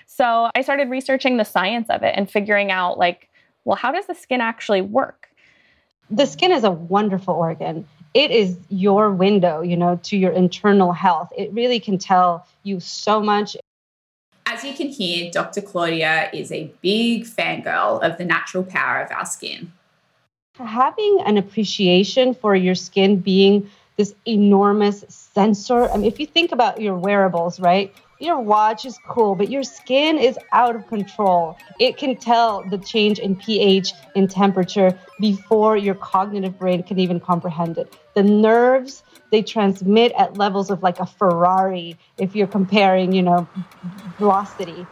So 0.05 0.49
I 0.55 0.61
started 0.61 0.89
researching 0.89 1.37
the 1.37 1.43
science 1.43 1.89
of 1.89 2.03
it 2.03 2.13
and 2.15 2.29
figuring 2.29 2.71
out, 2.71 2.97
like, 2.97 3.29
well, 3.65 3.75
how 3.75 3.91
does 3.91 4.07
the 4.07 4.15
skin 4.15 4.41
actually 4.41 4.81
work? 4.81 5.29
The 6.09 6.25
skin 6.25 6.51
is 6.51 6.63
a 6.63 6.71
wonderful 6.71 7.35
organ. 7.35 7.87
It 8.15 8.31
is 8.31 8.57
your 8.69 9.11
window, 9.11 9.61
you 9.61 9.77
know, 9.77 9.99
to 10.03 10.17
your 10.17 10.31
internal 10.31 10.91
health. 10.91 11.31
It 11.37 11.53
really 11.53 11.79
can 11.79 11.99
tell 11.99 12.47
you 12.63 12.79
so 12.79 13.21
much. 13.21 13.55
As 14.47 14.63
you 14.63 14.73
can 14.73 14.87
hear, 14.87 15.29
Dr. 15.29 15.61
Claudia 15.61 16.31
is 16.33 16.51
a 16.51 16.73
big 16.81 17.25
fangirl 17.25 18.01
of 18.01 18.17
the 18.17 18.25
natural 18.25 18.63
power 18.63 19.01
of 19.01 19.11
our 19.11 19.25
skin. 19.27 19.71
Having 20.59 21.21
an 21.25 21.37
appreciation 21.37 22.33
for 22.33 22.55
your 22.55 22.75
skin 22.75 23.19
being 23.19 23.69
this 23.95 24.13
enormous 24.25 25.03
sensor. 25.09 25.89
I 25.89 25.97
mean, 25.97 26.05
if 26.05 26.19
you 26.19 26.25
think 26.25 26.51
about 26.51 26.81
your 26.81 26.95
wearables, 26.95 27.59
right? 27.59 27.93
Your 28.19 28.39
watch 28.39 28.85
is 28.85 28.97
cool, 29.07 29.35
but 29.35 29.49
your 29.49 29.63
skin 29.63 30.17
is 30.17 30.37
out 30.51 30.75
of 30.75 30.87
control. 30.87 31.57
It 31.79 31.97
can 31.97 32.17
tell 32.17 32.63
the 32.63 32.77
change 32.77 33.19
in 33.19 33.35
pH, 33.37 33.93
in 34.15 34.27
temperature, 34.27 34.97
before 35.21 35.77
your 35.77 35.95
cognitive 35.95 36.59
brain 36.59 36.83
can 36.83 36.99
even 36.99 37.19
comprehend 37.19 37.77
it. 37.77 37.93
The 38.15 38.23
nerves 38.23 39.03
they 39.31 39.41
transmit 39.41 40.11
at 40.17 40.37
levels 40.37 40.71
of 40.71 40.81
like 40.81 40.99
a 40.99 41.05
Ferrari 41.05 41.97
if 42.17 42.35
you're 42.35 42.47
comparing, 42.47 43.13
you 43.13 43.21
know, 43.21 43.47
velocity. 44.17 44.85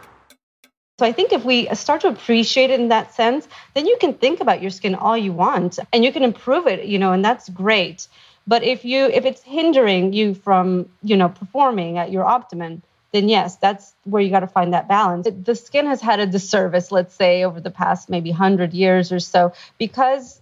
So 0.98 1.06
I 1.06 1.12
think 1.12 1.32
if 1.32 1.44
we 1.44 1.72
start 1.74 2.00
to 2.00 2.08
appreciate 2.08 2.70
it 2.70 2.80
in 2.80 2.88
that 2.88 3.14
sense, 3.14 3.46
then 3.74 3.86
you 3.86 3.96
can 4.00 4.14
think 4.14 4.40
about 4.40 4.60
your 4.60 4.70
skin 4.70 4.96
all 4.96 5.16
you 5.16 5.32
want 5.32 5.78
and 5.92 6.04
you 6.04 6.12
can 6.12 6.24
improve 6.24 6.66
it, 6.66 6.86
you 6.86 6.98
know, 6.98 7.12
and 7.12 7.24
that's 7.24 7.48
great. 7.48 8.08
But 8.48 8.64
if 8.64 8.84
you 8.84 9.06
if 9.06 9.24
it's 9.24 9.42
hindering 9.42 10.12
you 10.12 10.34
from, 10.34 10.88
you 11.02 11.16
know, 11.16 11.28
performing 11.28 11.98
at 11.98 12.10
your 12.10 12.24
optimum, 12.24 12.82
then 13.12 13.28
yes, 13.28 13.56
that's 13.56 13.94
where 14.04 14.20
you 14.20 14.30
got 14.30 14.40
to 14.40 14.48
find 14.48 14.72
that 14.72 14.88
balance. 14.88 15.28
The 15.44 15.54
skin 15.54 15.86
has 15.86 16.00
had 16.00 16.18
a 16.18 16.26
disservice, 16.26 16.90
let's 16.90 17.14
say, 17.14 17.44
over 17.44 17.60
the 17.60 17.70
past 17.70 18.10
maybe 18.10 18.30
100 18.30 18.74
years 18.74 19.12
or 19.12 19.20
so 19.20 19.52
because 19.78 20.40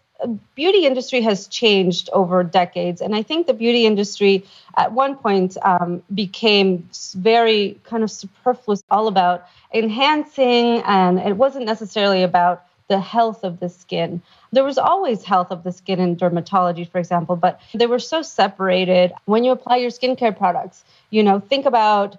beauty 0.55 0.87
industry 0.87 1.21
has 1.21 1.47
changed 1.47 2.09
over 2.13 2.43
decades. 2.43 3.01
And 3.01 3.15
i 3.15 3.23
think 3.23 3.47
the 3.47 3.55
beauty 3.55 3.87
industry 3.87 4.45
at 4.77 4.93
one 4.93 5.17
point 5.17 5.57
um, 5.63 6.03
became 6.15 6.89
very 7.15 7.79
kind 7.85 8.03
of 8.03 8.11
superfluous 8.11 8.83
all 8.91 9.09
about 9.09 9.47
enhancing 9.73 10.83
and 10.85 11.19
it 11.19 11.37
wasn't 11.37 11.67
necessarily 11.67 12.23
about 12.23 12.65
the 12.89 13.01
health 13.01 13.43
of 13.43 13.59
the 13.59 13.69
skin. 13.69 14.23
There 14.53 14.63
was 14.63 14.79
always 14.79 15.25
health 15.25 15.51
of 15.51 15.65
the 15.65 15.73
skin 15.73 15.99
in 15.99 16.17
dermatology 16.17 16.91
for 16.91 16.99
example 16.99 17.37
but 17.37 17.61
they 17.75 17.87
were 17.87 17.99
so 17.99 18.23
separated. 18.23 19.13
When 19.25 19.45
you 19.45 19.53
apply 19.53 19.77
your 19.77 19.91
skincare 19.91 20.37
products 20.37 20.85
you 21.11 21.23
know 21.23 21.41
think 21.41 21.67
about 21.67 22.17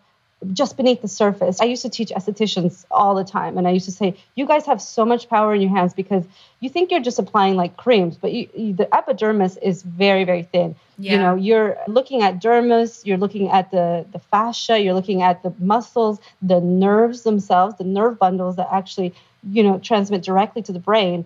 just 0.54 0.78
beneath 0.78 1.02
the 1.02 1.08
surface. 1.08 1.60
I 1.60 1.66
used 1.66 1.82
to 1.82 1.90
teach 1.90 2.10
estheticians 2.10 2.86
all 2.92 3.16
the 3.16 3.24
time, 3.24 3.58
and 3.58 3.68
I 3.68 3.72
used 3.72 3.86
to 3.86 3.92
say, 3.92 4.16
"You 4.36 4.46
guys 4.46 4.66
have 4.66 4.82
so 4.82 5.04
much 5.04 5.30
power 5.30 5.54
in 5.54 5.62
your 5.62 5.72
hands 5.72 5.94
because 5.94 6.26
you 6.60 6.70
think 6.70 6.92
you're 6.92 7.02
just 7.02 7.18
applying 7.18 7.56
like 7.56 7.76
creams, 7.78 8.18
but 8.18 8.32
you, 8.32 8.48
you, 8.56 8.74
the 8.74 8.94
epidermis 8.94 9.58
is 9.58 9.82
very, 9.84 10.24
very 10.24 10.44
thin. 10.44 10.76
Yeah. 10.98 11.12
You 11.12 11.18
know, 11.20 11.36
you're 11.36 11.78
looking 11.88 12.22
at 12.22 12.40
dermis, 12.42 13.06
you're 13.06 13.18
looking 13.18 13.50
at 13.50 13.72
the 13.72 14.06
the 14.12 14.20
fascia, 14.20 14.80
you're 14.80 14.94
looking 14.94 15.24
at 15.24 15.42
the 15.42 15.54
muscles, 15.60 16.20
the 16.42 16.62
nerves 16.62 17.24
themselves, 17.24 17.78
the 17.78 17.84
nerve 17.84 18.20
bundles 18.20 18.56
that 18.58 18.68
actually, 18.72 19.14
you 19.44 19.64
know, 19.64 19.80
transmit 19.80 20.22
directly 20.22 20.62
to 20.64 20.72
the 20.72 20.80
brain. 20.80 21.26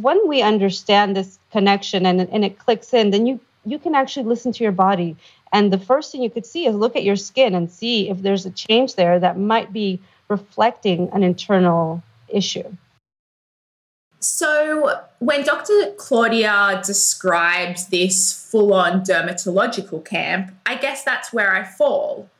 When 0.00 0.28
we 0.28 0.40
understand 0.40 1.16
this 1.16 1.38
connection 1.50 2.06
and 2.06 2.20
and 2.20 2.44
it 2.44 2.58
clicks 2.58 2.94
in, 2.94 3.10
then 3.10 3.26
you 3.26 3.40
you 3.64 3.78
can 3.78 3.94
actually 3.94 4.24
listen 4.24 4.52
to 4.52 4.64
your 4.64 4.72
body 4.72 5.16
and 5.52 5.72
the 5.72 5.78
first 5.78 6.10
thing 6.10 6.22
you 6.22 6.30
could 6.30 6.46
see 6.46 6.66
is 6.66 6.74
look 6.74 6.96
at 6.96 7.04
your 7.04 7.16
skin 7.16 7.54
and 7.54 7.70
see 7.70 8.08
if 8.08 8.22
there's 8.22 8.46
a 8.46 8.50
change 8.50 8.94
there 8.94 9.20
that 9.20 9.38
might 9.38 9.72
be 9.72 10.00
reflecting 10.28 11.10
an 11.12 11.22
internal 11.22 12.02
issue. 12.28 12.74
So, 14.18 15.00
when 15.18 15.42
Dr. 15.44 15.94
Claudia 15.98 16.80
describes 16.86 17.88
this 17.88 18.48
full 18.50 18.72
on 18.72 19.00
dermatological 19.00 20.04
camp, 20.04 20.54
I 20.64 20.76
guess 20.76 21.02
that's 21.02 21.32
where 21.32 21.52
I 21.52 21.64
fall. 21.64 22.30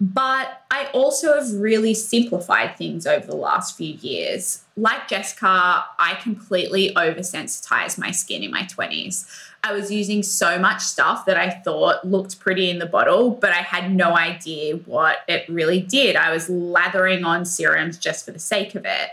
But 0.00 0.62
I 0.70 0.86
also 0.94 1.34
have 1.34 1.52
really 1.52 1.92
simplified 1.92 2.78
things 2.78 3.06
over 3.06 3.26
the 3.26 3.36
last 3.36 3.76
few 3.76 3.94
years. 3.94 4.64
Like 4.74 5.08
Jessica, 5.08 5.84
I 5.98 6.18
completely 6.22 6.94
oversensitized 6.94 7.98
my 7.98 8.10
skin 8.10 8.42
in 8.42 8.50
my 8.50 8.62
20s. 8.62 9.28
I 9.62 9.74
was 9.74 9.90
using 9.90 10.22
so 10.22 10.58
much 10.58 10.80
stuff 10.80 11.26
that 11.26 11.36
I 11.36 11.50
thought 11.50 12.06
looked 12.06 12.40
pretty 12.40 12.70
in 12.70 12.78
the 12.78 12.86
bottle, 12.86 13.30
but 13.30 13.50
I 13.50 13.56
had 13.60 13.94
no 13.94 14.16
idea 14.16 14.76
what 14.76 15.18
it 15.28 15.46
really 15.50 15.82
did. 15.82 16.16
I 16.16 16.30
was 16.32 16.48
lathering 16.48 17.24
on 17.24 17.44
serums 17.44 17.98
just 17.98 18.24
for 18.24 18.30
the 18.30 18.38
sake 18.38 18.74
of 18.74 18.86
it. 18.86 19.10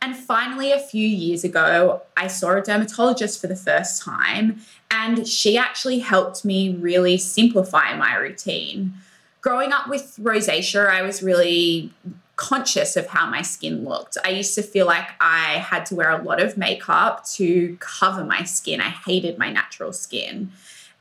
And 0.00 0.14
finally, 0.14 0.70
a 0.70 0.78
few 0.78 1.04
years 1.04 1.42
ago, 1.42 2.02
I 2.16 2.28
saw 2.28 2.52
a 2.52 2.62
dermatologist 2.62 3.40
for 3.40 3.48
the 3.48 3.56
first 3.56 4.00
time, 4.00 4.60
and 4.92 5.26
she 5.26 5.58
actually 5.58 5.98
helped 5.98 6.44
me 6.44 6.72
really 6.72 7.18
simplify 7.18 7.96
my 7.96 8.14
routine 8.14 8.94
growing 9.40 9.72
up 9.72 9.88
with 9.88 10.16
rosacea, 10.20 10.88
I 10.88 11.02
was 11.02 11.22
really 11.22 11.92
conscious 12.36 12.96
of 12.96 13.08
how 13.08 13.28
my 13.28 13.42
skin 13.42 13.84
looked. 13.84 14.16
I 14.24 14.30
used 14.30 14.54
to 14.54 14.62
feel 14.62 14.86
like 14.86 15.08
I 15.20 15.54
had 15.58 15.84
to 15.86 15.96
wear 15.96 16.10
a 16.10 16.22
lot 16.22 16.40
of 16.40 16.56
makeup 16.56 17.26
to 17.30 17.76
cover 17.80 18.24
my 18.24 18.44
skin. 18.44 18.80
I 18.80 18.90
hated 18.90 19.38
my 19.38 19.50
natural 19.50 19.92
skin. 19.92 20.52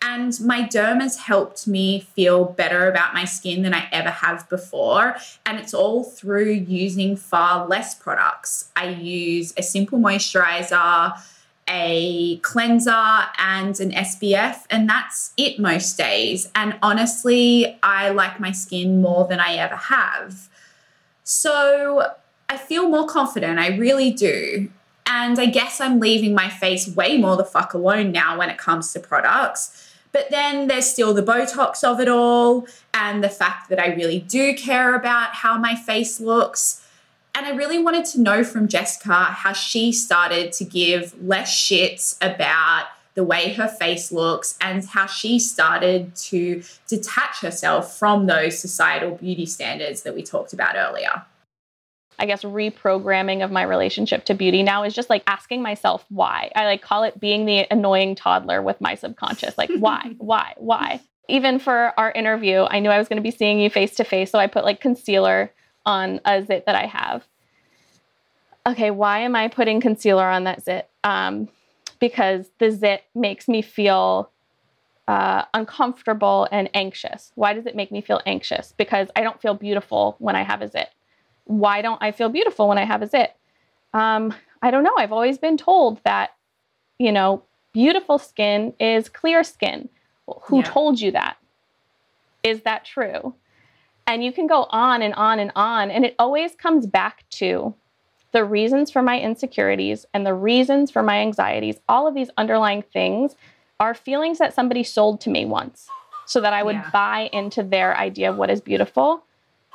And 0.02 0.40
my 0.42 0.62
derm 0.62 1.02
has 1.02 1.18
helped 1.18 1.68
me 1.68 2.02
feel 2.02 2.46
better 2.46 2.88
about 2.88 3.14
my 3.14 3.26
skin 3.26 3.64
than 3.64 3.74
I 3.74 3.88
ever 3.92 4.10
have 4.10 4.48
before. 4.50 5.16
And 5.46 5.60
it's 5.60 5.74
all 5.74 6.04
through 6.04 6.52
using 6.52 7.16
far 7.16 7.68
less 7.68 7.96
products. 7.96 8.70
I 8.76 8.90
use 8.90 9.54
a 9.58 9.64
simple 9.64 10.00
moisturizer 10.00 11.14
a 11.70 12.38
cleanser 12.38 12.92
and 13.38 13.80
an 13.80 13.92
SPF, 13.92 14.66
and 14.70 14.90
that's 14.90 15.34
it 15.38 15.60
most 15.60 15.98
days. 15.98 16.50
And 16.56 16.78
honestly, 16.82 17.78
I 17.84 18.10
like 18.10 18.40
my 18.40 18.52
skin 18.52 19.02
more 19.02 19.28
than 19.28 19.40
I 19.40 19.56
ever 19.56 19.76
have. 19.76 20.50
So 21.24 22.14
I 22.50 22.58
feel 22.58 22.88
more 22.88 23.08
confident, 23.08 23.60
I 23.60 23.76
really 23.76 24.12
do. 24.12 24.70
And 25.06 25.40
I 25.40 25.46
guess 25.46 25.80
I'm 25.80 26.00
leaving 26.00 26.34
my 26.34 26.50
face 26.50 26.88
way 26.88 27.18
more 27.18 27.38
the 27.38 27.46
fuck 27.46 27.74
alone 27.74 28.12
now 28.12 28.38
when 28.38 28.50
it 28.50 28.58
comes 28.58 28.92
to 28.94 29.00
products. 29.00 29.94
But 30.12 30.30
then 30.32 30.68
there's 30.68 30.90
still 30.90 31.14
the 31.14 31.22
Botox 31.22 31.84
of 31.84 32.00
it 32.00 32.08
all, 32.08 32.66
and 32.94 33.24
the 33.24 33.30
fact 33.30 33.70
that 33.70 33.80
I 33.80 33.88
really 33.94 34.20
do 34.20 34.56
care 34.56 34.96
about 34.96 35.36
how 35.36 35.58
my 35.58 35.76
face 35.76 36.20
looks. 36.20 36.84
And 37.38 37.46
I 37.46 37.52
really 37.52 37.78
wanted 37.78 38.04
to 38.06 38.20
know 38.20 38.44
from 38.44 38.68
Jessica 38.68 39.14
how 39.26 39.54
she 39.54 39.92
started 39.92 40.52
to 40.54 40.66
give 40.66 41.14
less 41.24 41.54
shits 41.54 42.18
about 42.20 42.88
the 43.14 43.24
way 43.24 43.54
her 43.54 43.68
face 43.68 44.12
looks 44.12 44.58
and 44.60 44.84
how 44.84 45.06
she 45.06 45.38
started 45.38 46.16
to 46.16 46.64
detach 46.88 47.42
herself 47.42 47.96
from 47.96 48.26
those 48.26 48.58
societal 48.58 49.12
beauty 49.12 49.46
standards 49.46 50.02
that 50.02 50.16
we 50.16 50.24
talked 50.24 50.52
about 50.52 50.76
earlier. 50.76 51.26
I 52.18 52.26
guess 52.26 52.42
reprogramming 52.42 53.46
of 53.46 53.52
my 53.52 53.62
relationship 53.62 54.26
to 54.26 54.34
beauty 54.34 54.64
now 54.64 54.82
is 54.82 54.96
just 54.96 55.12
like 55.12 55.22
asking 55.28 55.62
myself 55.62 56.08
why. 56.10 56.52
I 56.56 56.66
like 56.66 56.82
call 56.82 57.04
it 57.04 57.20
being 57.20 57.46
the 57.46 57.68
annoying 57.70 58.16
toddler 58.16 58.64
with 58.64 58.82
my 58.82 58.96
subconscious. 58.96 59.56
Like 59.60 59.70
why, 59.78 60.16
why, 60.18 60.56
why? 60.58 61.02
Even 61.30 61.60
for 61.60 61.94
our 62.00 62.12
interview, 62.14 62.66
I 62.68 62.80
knew 62.80 62.90
I 62.90 62.98
was 62.98 63.08
going 63.08 63.18
to 63.18 63.24
be 63.24 63.30
seeing 63.30 63.60
you 63.60 63.70
face 63.70 63.94
to 63.98 64.04
face, 64.04 64.32
so 64.32 64.40
I 64.40 64.48
put 64.48 64.66
like 64.66 64.82
concealer 64.82 65.52
on 65.88 66.20
a 66.26 66.44
zit 66.44 66.66
that 66.68 66.76
I 66.76 66.86
have. 66.86 67.26
Okay, 68.68 68.92
why 68.92 69.20
am 69.20 69.36
I 69.36 69.48
putting 69.48 69.80
concealer 69.80 70.30
on 70.30 70.44
that 70.44 70.64
zit? 70.64 70.90
Um, 71.04 71.48
because 72.00 72.52
the 72.60 72.70
zit 72.70 73.06
makes 73.16 73.48
me 73.48 73.62
feel 73.62 74.30
uh, 75.08 75.46
uncomfortable 75.54 76.48
and 76.52 76.70
anxious. 76.74 77.32
Why 77.36 77.54
does 77.54 77.66
it 77.66 77.76
make 77.76 77.92
me 77.92 78.02
feel 78.02 78.22
anxious? 78.26 78.74
Because 78.76 79.08
I 79.16 79.22
don't 79.22 79.42
feel 79.42 79.54
beautiful 79.54 80.18
when 80.20 80.36
I 80.36 80.44
have 80.44 80.62
a 80.62 80.68
zit. 80.68 80.90
Why 81.46 81.82
don't 81.82 82.04
I 82.04 82.12
feel 82.12 82.28
beautiful 82.28 82.68
when 82.68 82.78
I 82.78 82.84
have 82.84 83.02
a 83.02 83.08
zit? 83.08 83.34
Um, 83.94 84.34
I 84.62 84.70
don't 84.70 84.84
know. 84.84 84.94
I've 84.98 85.14
always 85.14 85.38
been 85.38 85.56
told 85.56 86.04
that, 86.04 86.32
you 87.00 87.14
know, 87.14 87.44
beautiful 87.72 88.18
skin 88.18 88.74
is 88.82 89.08
clear 89.08 89.46
skin. 89.46 89.88
Who 90.44 90.58
yeah. 90.58 90.64
told 90.64 91.00
you 91.00 91.12
that? 91.12 91.38
Is 92.44 92.64
that 92.64 92.84
true? 92.84 93.34
And 94.08 94.24
you 94.24 94.32
can 94.32 94.48
go 94.48 94.68
on 94.70 95.02
and 95.02 95.14
on 95.16 95.40
and 95.40 95.52
on. 95.56 95.92
And 95.92 96.06
it 96.06 96.16
always 96.18 96.56
comes 96.56 96.88
back 96.88 97.26
to 97.32 97.76
the 98.32 98.46
reasons 98.46 98.90
for 98.90 99.02
my 99.02 99.20
insecurities 99.20 100.06
and 100.14 100.26
the 100.26 100.34
reasons 100.34 100.92
for 100.92 101.04
my 101.04 101.20
anxieties, 101.20 101.78
all 101.90 102.08
of 102.08 102.14
these 102.14 102.30
underlying 102.38 102.82
things 102.82 103.36
are 103.80 103.94
feelings 103.94 104.40
that 104.40 104.54
somebody 104.54 104.84
sold 104.84 105.22
to 105.22 105.30
me 105.30 105.46
once 105.46 105.90
so 106.26 106.42
that 106.42 106.54
I 106.54 106.64
would 106.64 106.76
yeah. 106.76 106.90
buy 106.92 107.30
into 107.32 107.64
their 107.64 107.96
idea 107.98 108.30
of 108.30 108.38
what 108.38 108.50
is 108.50 108.60
beautiful, 108.60 109.24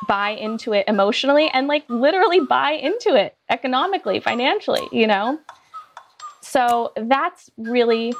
buy 0.07 0.31
into 0.31 0.73
it 0.73 0.87
emotionally, 0.87 1.49
and 1.49 1.67
like 1.67 1.85
literally 1.89 2.41
buy 2.41 2.73
into 2.73 3.15
it 3.15 3.37
economically, 3.49 4.21
financially, 4.21 4.87
you 4.93 5.07
know? 5.07 5.39
So 6.43 6.93
that's 6.97 7.51
really 7.57 8.13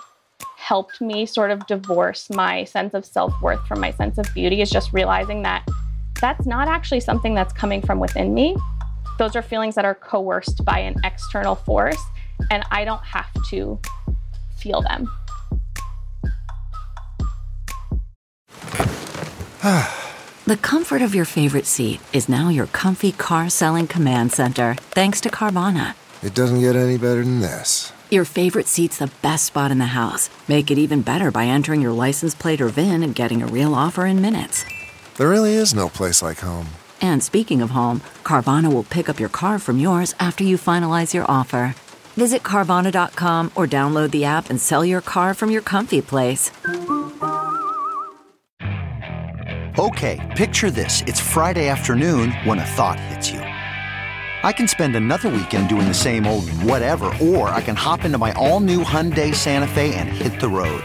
helped 0.57 1.01
me 1.01 1.27
sort 1.27 1.51
of 1.51 1.67
divorce 1.67 2.31
my 2.31 2.65
sense 2.65 2.95
of 2.95 3.05
self 3.05 3.35
worth 3.43 3.67
from 3.67 3.81
my 3.81 3.91
sense 3.91 4.17
of 4.17 4.27
beauty, 4.33 4.63
is 4.63 4.71
just 4.71 4.93
realizing 4.93 5.43
that 5.43 5.69
that's 6.23 6.47
not 6.47 6.69
actually 6.69 7.01
something 7.01 7.35
that's 7.35 7.53
coming 7.53 7.83
from 7.83 7.99
within 7.99 8.33
me. 8.33 8.57
Those 9.19 9.37
are 9.37 9.43
feelings 9.43 9.75
that 9.75 9.85
are 9.85 9.97
coerced 9.97 10.65
by 10.65 10.79
an 10.79 10.95
external 11.05 11.57
force, 11.57 12.01
and 12.51 12.63
I 12.71 12.85
don't 12.87 13.03
have 13.05 13.27
to 13.51 13.79
feel 14.57 14.81
them. 14.83 15.11
the 20.47 20.57
comfort 20.63 21.03
of 21.03 21.15
your 21.15 21.25
favorite 21.25 21.67
seat 21.67 22.01
is 22.13 22.29
now 22.29 22.49
your 22.49 22.67
comfy 22.69 23.11
car 23.13 23.51
selling 23.51 23.89
command 23.89 24.33
center, 24.33 24.77
thanks 24.79 25.21
to 25.21 25.29
Carvana. 25.29 25.95
It 26.23 26.35
doesn't 26.35 26.61
get 26.61 26.77
any 26.77 26.99
better 26.99 27.25
than 27.25 27.41
this. 27.41 27.93
Your 28.11 28.25
favorite 28.25 28.69
seat's 28.69 28.99
the 28.99 29.11
best 29.23 29.47
spot 29.47 29.73
in 29.73 29.79
the 29.79 29.87
house. 29.87 30.31
Make 30.47 30.71
it 30.71 30.79
even 30.79 31.03
better 31.03 31.33
by 31.33 31.47
entering 31.47 31.81
your 31.81 31.93
license 31.93 32.35
plate 32.35 32.61
or 32.61 32.69
VIN 32.69 33.03
and 33.03 33.13
getting 33.13 33.43
a 33.43 33.47
real 33.47 33.75
offer 33.75 34.07
in 34.07 34.23
minutes. 34.23 34.65
There 35.23 35.31
really 35.31 35.55
is 35.55 35.73
no 35.73 35.89
place 35.89 36.21
like 36.21 36.39
home. 36.39 36.69
And 37.01 37.23
speaking 37.23 37.63
of 37.63 37.71
home, 37.71 38.01
Carvana 38.25 38.73
will 38.73 38.83
pick 38.83 39.09
up 39.09 39.21
your 39.21 39.29
car 39.29 39.61
from 39.61 39.79
yours 39.79 40.17
after 40.19 40.43
you 40.43 40.57
finalize 40.57 41.15
your 41.15 41.25
offer. 41.31 41.77
Visit 42.17 42.43
Carvana.com 42.43 43.53
or 43.55 43.69
download 43.69 44.11
the 44.11 44.25
app 44.25 44.51
and 44.51 44.61
sell 44.61 44.85
your 44.85 45.01
car 45.01 45.33
from 45.33 45.53
your 45.53 45.63
comfy 45.63 46.03
place. 46.03 46.51
Okay, 49.79 50.19
picture 50.37 50.73
this. 50.73 51.05
It's 51.07 51.21
Friday 51.21 51.69
afternoon 51.69 52.33
when 52.43 52.59
a 52.59 52.67
thought 52.75 52.99
hits 52.99 53.31
you. 53.31 53.39
I 53.39 54.53
can 54.53 54.67
spend 54.67 54.97
another 54.97 55.29
weekend 55.29 55.69
doing 55.69 55.87
the 55.87 55.95
same 55.95 56.27
old 56.27 56.51
whatever, 56.65 57.15
or 57.21 57.49
I 57.51 57.61
can 57.61 57.77
hop 57.77 58.05
into 58.05 58.19
my 58.19 58.33
all 58.33 58.59
new 58.59 58.83
Hyundai 58.83 59.33
Santa 59.33 59.69
Fe 59.69 59.95
and 59.95 60.09
hit 60.09 60.41
the 60.41 60.49
road. 60.49 60.83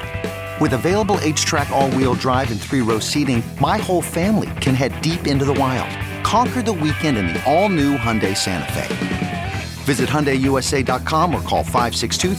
With 0.59 0.73
available 0.73 1.17
HTRAC 1.17 1.69
all-wheel 1.69 2.15
drive 2.15 2.49
and 2.49 2.59
three-row 2.59 2.97
seating, 2.97 3.43
my 3.61 3.77
whole 3.77 4.01
family 4.01 4.49
can 4.59 4.73
head 4.73 4.99
deep 5.01 5.27
into 5.27 5.45
the 5.45 5.53
wild. 5.53 5.95
Conquer 6.25 6.63
the 6.63 6.73
weekend 6.73 7.15
in 7.15 7.27
the 7.27 7.39
all-new 7.45 7.95
Hyundai 7.95 8.35
Santa 8.35 8.73
Fe. 8.73 8.87
Visit 9.83 10.09
HyundaiUSA.com 10.09 11.35
or 11.35 11.41
call 11.41 11.63
562 11.63 12.33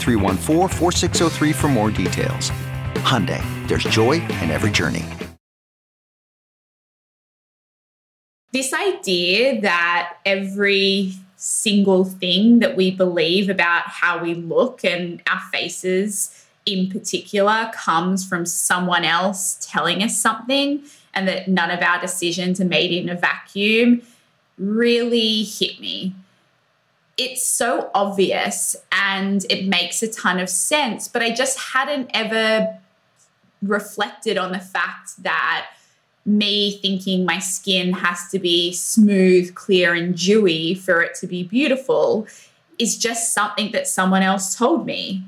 for 1.52 1.68
more 1.68 1.92
details. 1.92 2.50
Hyundai, 3.04 3.40
there's 3.68 3.84
joy 3.84 4.14
in 4.14 4.50
every 4.50 4.72
journey. 4.72 5.04
This 8.52 8.72
idea 8.72 9.60
that 9.60 10.16
every 10.26 11.12
single 11.36 12.04
thing 12.04 12.58
that 12.58 12.76
we 12.76 12.90
believe 12.90 13.48
about 13.48 13.84
how 13.86 14.20
we 14.20 14.34
look 14.34 14.84
and 14.84 15.22
our 15.30 15.38
faces 15.52 16.37
in 16.68 16.90
particular 16.90 17.70
comes 17.74 18.26
from 18.26 18.44
someone 18.44 19.04
else 19.04 19.56
telling 19.62 20.02
us 20.02 20.20
something 20.20 20.82
and 21.14 21.26
that 21.26 21.48
none 21.48 21.70
of 21.70 21.80
our 21.80 22.00
decisions 22.00 22.60
are 22.60 22.66
made 22.66 22.92
in 22.92 23.08
a 23.08 23.14
vacuum 23.14 24.02
really 24.58 25.42
hit 25.44 25.80
me. 25.80 26.14
It's 27.16 27.46
so 27.46 27.90
obvious 27.94 28.76
and 28.92 29.44
it 29.50 29.66
makes 29.66 30.02
a 30.02 30.12
ton 30.12 30.38
of 30.38 30.48
sense, 30.48 31.08
but 31.08 31.22
I 31.22 31.32
just 31.32 31.58
hadn't 31.58 32.10
ever 32.12 32.78
reflected 33.62 34.36
on 34.36 34.52
the 34.52 34.60
fact 34.60 35.22
that 35.22 35.68
me 36.26 36.78
thinking 36.82 37.24
my 37.24 37.38
skin 37.38 37.92
has 37.94 38.28
to 38.30 38.38
be 38.38 38.72
smooth, 38.72 39.54
clear, 39.54 39.94
and 39.94 40.14
dewy 40.14 40.74
for 40.74 41.00
it 41.00 41.14
to 41.14 41.26
be 41.26 41.42
beautiful 41.42 42.26
is 42.78 42.98
just 42.98 43.32
something 43.32 43.72
that 43.72 43.88
someone 43.88 44.22
else 44.22 44.54
told 44.54 44.84
me. 44.84 45.24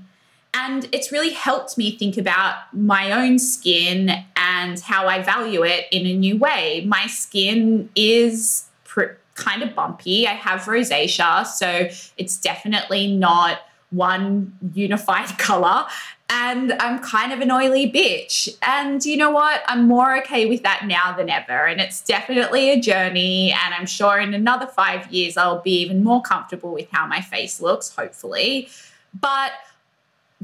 And 0.52 0.88
it's 0.92 1.12
really 1.12 1.30
helped 1.30 1.78
me 1.78 1.96
think 1.96 2.16
about 2.16 2.56
my 2.72 3.12
own 3.12 3.38
skin 3.38 4.10
and 4.36 4.80
how 4.80 5.06
I 5.06 5.22
value 5.22 5.62
it 5.62 5.86
in 5.92 6.06
a 6.06 6.14
new 6.14 6.36
way. 6.36 6.84
My 6.86 7.06
skin 7.06 7.88
is 7.94 8.66
pr- 8.84 9.16
kind 9.34 9.62
of 9.62 9.74
bumpy. 9.74 10.26
I 10.26 10.32
have 10.32 10.62
rosacea, 10.62 11.46
so 11.46 11.88
it's 12.16 12.38
definitely 12.38 13.14
not 13.14 13.60
one 13.90 14.56
unified 14.74 15.28
color. 15.38 15.86
And 16.32 16.72
I'm 16.74 17.00
kind 17.00 17.32
of 17.32 17.40
an 17.40 17.50
oily 17.50 17.90
bitch. 17.90 18.48
And 18.62 19.04
you 19.04 19.16
know 19.16 19.30
what? 19.30 19.62
I'm 19.66 19.88
more 19.88 20.16
okay 20.18 20.46
with 20.46 20.62
that 20.62 20.86
now 20.86 21.12
than 21.16 21.28
ever. 21.28 21.66
And 21.66 21.80
it's 21.80 22.00
definitely 22.02 22.70
a 22.70 22.80
journey. 22.80 23.50
And 23.50 23.74
I'm 23.74 23.86
sure 23.86 24.18
in 24.18 24.32
another 24.32 24.66
five 24.66 25.10
years, 25.12 25.36
I'll 25.36 25.60
be 25.60 25.80
even 25.80 26.04
more 26.04 26.22
comfortable 26.22 26.72
with 26.72 26.88
how 26.92 27.04
my 27.06 27.20
face 27.20 27.60
looks, 27.60 27.94
hopefully. 27.94 28.68
But 29.12 29.50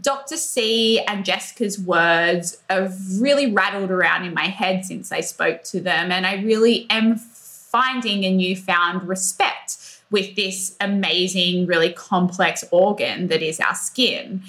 Dr. 0.01 0.37
C 0.37 1.01
and 1.01 1.25
Jessica's 1.25 1.81
words 1.81 2.63
have 2.69 2.95
really 3.19 3.53
rattled 3.53 3.91
around 3.91 4.25
in 4.25 4.35
my 4.35 4.47
head 4.47 4.85
since 4.85 5.11
I 5.11 5.21
spoke 5.21 5.63
to 5.65 5.81
them. 5.81 6.13
And 6.13 6.27
I 6.27 6.43
really 6.43 6.87
am 6.91 7.17
finding 7.17 8.25
a 8.25 8.35
newfound 8.35 9.09
respect 9.09 10.01
with 10.11 10.37
this 10.37 10.77
amazing, 10.81 11.67
really 11.67 11.93
complex 11.93 12.65
organ 12.71 13.29
that 13.29 13.43
is 13.43 13.59
our 13.59 13.75
skin. 13.75 14.43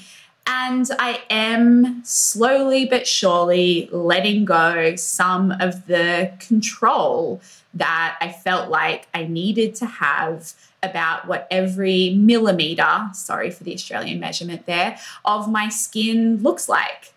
And 0.46 0.90
I 0.98 1.22
am 1.30 2.02
slowly 2.06 2.86
but 2.86 3.06
surely 3.06 3.90
letting 3.92 4.46
go 4.46 4.96
some 4.96 5.52
of 5.52 5.88
the 5.88 6.32
control 6.40 7.42
that 7.74 8.18
I 8.22 8.32
felt 8.32 8.70
like 8.70 9.08
I 9.14 9.26
needed 9.26 9.76
to 9.76 9.86
have 9.86 10.54
about 10.90 11.28
what 11.28 11.48
every 11.52 12.12
millimeter, 12.12 13.10
sorry 13.14 13.52
for 13.52 13.64
the 13.64 13.74
Australian 13.74 14.20
measurement 14.20 14.66
there, 14.66 14.98
of 15.26 15.50
my 15.50 15.70
skin 15.70 16.38
looks 16.42 16.70
like. 16.70 17.14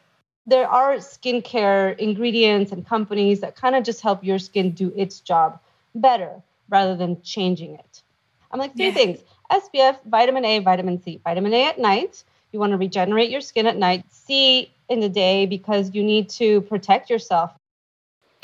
There 0.46 0.68
are 0.68 0.96
skincare 0.96 1.96
ingredients 1.98 2.72
and 2.72 2.86
companies 2.86 3.40
that 3.40 3.56
kind 3.56 3.74
of 3.76 3.84
just 3.84 4.00
help 4.00 4.24
your 4.24 4.38
skin 4.38 4.70
do 4.70 4.92
its 4.96 5.20
job 5.20 5.60
better 5.94 6.42
rather 6.68 6.96
than 6.96 7.20
changing 7.22 7.74
it. 7.74 8.02
I'm 8.50 8.58
like, 8.58 8.74
three 8.74 8.86
yeah. 8.86 8.94
things 8.94 9.20
SPF, 9.50 9.98
vitamin 10.06 10.44
A, 10.44 10.58
vitamin 10.60 11.02
C. 11.02 11.20
Vitamin 11.22 11.52
A 11.52 11.64
at 11.66 11.78
night, 11.78 12.24
you 12.52 12.58
want 12.58 12.72
to 12.72 12.76
regenerate 12.76 13.30
your 13.30 13.40
skin 13.40 13.66
at 13.66 13.76
night. 13.76 14.04
C 14.10 14.72
in 14.88 15.00
the 15.00 15.08
day 15.08 15.46
because 15.46 15.94
you 15.94 16.02
need 16.02 16.28
to 16.28 16.62
protect 16.62 17.10
yourself. 17.10 17.52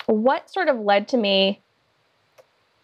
What 0.06 0.50
sort 0.50 0.68
of 0.68 0.78
led 0.78 1.08
to 1.08 1.16
me 1.16 1.60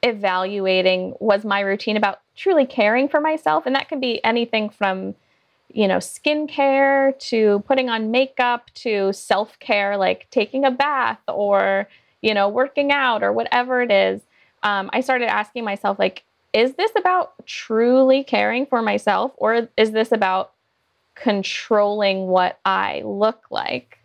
evaluating 0.03 1.15
was 1.21 1.45
my 1.45 1.61
routine 1.61 1.97
about 1.97 2.22
truly 2.37 2.67
caring 2.67 3.09
for 3.09 3.21
myself? 3.21 3.67
And 3.67 3.75
that 3.75 3.89
can 3.89 4.01
be 4.01 4.25
anything 4.25 4.71
from 4.71 5.15
you 5.75 5.89
know, 5.89 5.97
skincare 5.97 7.19
to 7.19 7.63
putting 7.67 7.89
on 7.89 8.11
makeup 8.11 8.71
to 8.75 9.13
self 9.13 9.59
care, 9.59 9.97
like 9.97 10.29
taking 10.31 10.65
a 10.65 10.71
bath 10.71 11.21
or, 11.29 11.89
you 12.21 12.35
know, 12.35 12.49
working 12.49 12.93
out 12.93 13.23
or 13.23 13.33
whatever 13.33 13.83
it 13.83 13.91
is. 13.91 14.21
Um, 14.63 14.91
I 14.93 15.01
started 15.01 15.29
asking 15.29 15.65
myself, 15.65 15.99
like, 15.99 16.25
is 16.53 16.75
this 16.75 16.93
about 16.97 17.33
truly 17.47 18.23
caring 18.23 18.67
for 18.67 18.83
myself 18.83 19.33
or 19.37 19.69
is 19.77 19.93
this 19.93 20.13
about 20.13 20.53
controlling 21.15 22.27
what 22.27 22.59
I 22.65 23.03
look 23.05 23.47
like 23.51 23.99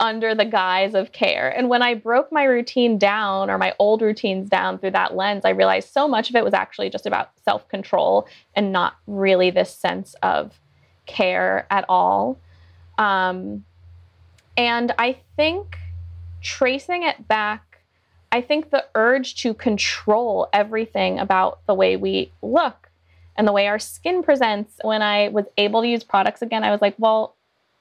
under 0.00 0.34
the 0.34 0.44
guise 0.44 0.94
of 0.94 1.12
care? 1.12 1.48
And 1.48 1.68
when 1.68 1.82
I 1.82 1.94
broke 1.94 2.30
my 2.32 2.44
routine 2.44 2.98
down 2.98 3.50
or 3.50 3.58
my 3.58 3.74
old 3.78 4.02
routines 4.02 4.48
down 4.48 4.78
through 4.78 4.92
that 4.92 5.16
lens, 5.16 5.44
I 5.44 5.50
realized 5.50 5.92
so 5.92 6.08
much 6.08 6.30
of 6.30 6.36
it 6.36 6.44
was 6.44 6.54
actually 6.54 6.90
just 6.90 7.06
about 7.06 7.30
self 7.44 7.68
control 7.68 8.28
and 8.54 8.72
not 8.72 8.96
really 9.06 9.50
this 9.50 9.74
sense 9.74 10.14
of 10.22 10.60
care 11.06 11.66
at 11.70 11.84
all. 11.88 12.38
Um, 12.98 13.64
and 14.56 14.92
I 14.98 15.18
think 15.36 15.78
tracing 16.42 17.02
it 17.02 17.26
back 17.28 17.68
I 18.30 18.42
think 18.42 18.70
the 18.70 18.84
urge 18.94 19.36
to 19.36 19.54
control 19.54 20.48
everything 20.52 21.18
about 21.18 21.60
the 21.66 21.74
way 21.74 21.96
we 21.96 22.32
look 22.42 22.90
and 23.36 23.48
the 23.48 23.52
way 23.52 23.66
our 23.68 23.78
skin 23.78 24.22
presents, 24.22 24.74
when 24.82 25.00
I 25.00 25.28
was 25.28 25.46
able 25.56 25.82
to 25.82 25.88
use 25.88 26.04
products 26.04 26.42
again, 26.42 26.64
I 26.64 26.70
was 26.70 26.82
like, 26.82 26.94
well, 26.98 27.36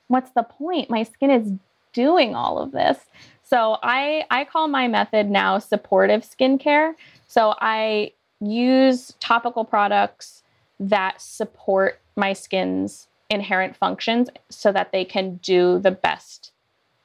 what's 0.08 0.32
the 0.32 0.44
point? 0.44 0.90
My 0.90 1.04
skin 1.04 1.32
is 1.32 1.52
doing 1.98 2.36
all 2.36 2.60
of 2.60 2.72
this. 2.74 3.00
So 3.42 3.78
I, 3.82 4.24
I 4.30 4.46
call 4.46 4.68
my 4.68 4.88
method 4.88 5.32
now 5.32 5.58
supportive 5.58 6.22
skincare. 6.22 6.94
So 7.26 7.56
I 7.60 8.12
use 8.40 9.16
topical 9.20 9.66
products 9.66 10.44
that 10.80 11.20
support 11.20 12.00
my 12.16 12.34
skin's 12.34 13.08
inherent 13.32 13.76
functions 13.76 14.30
so 14.50 14.72
that 14.72 14.92
they 14.92 15.04
can 15.04 15.38
do 15.38 15.80
the 15.80 15.90
best 15.90 16.52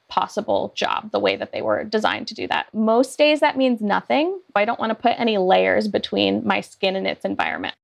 possible 0.09 0.75
job 0.77 1.11
the 1.11 1.19
way 1.19 1.37
that 1.37 1.53
they 1.53 1.63
were 1.63 1.85
designed 1.85 2.29
to 2.29 2.35
do 2.35 2.47
that. 2.49 2.67
Most 2.75 3.17
days 3.17 3.41
that 3.41 3.57
means 3.57 3.81
nothing. 3.81 4.39
I 4.55 4.67
don't 4.67 4.79
want 4.79 4.91
to 4.91 4.95
put 4.95 5.19
any 5.19 5.39
layers 5.39 5.89
between 5.89 6.47
my 6.47 6.61
skin 6.61 6.97
and 6.97 7.07
its 7.07 7.25
environment. 7.25 7.77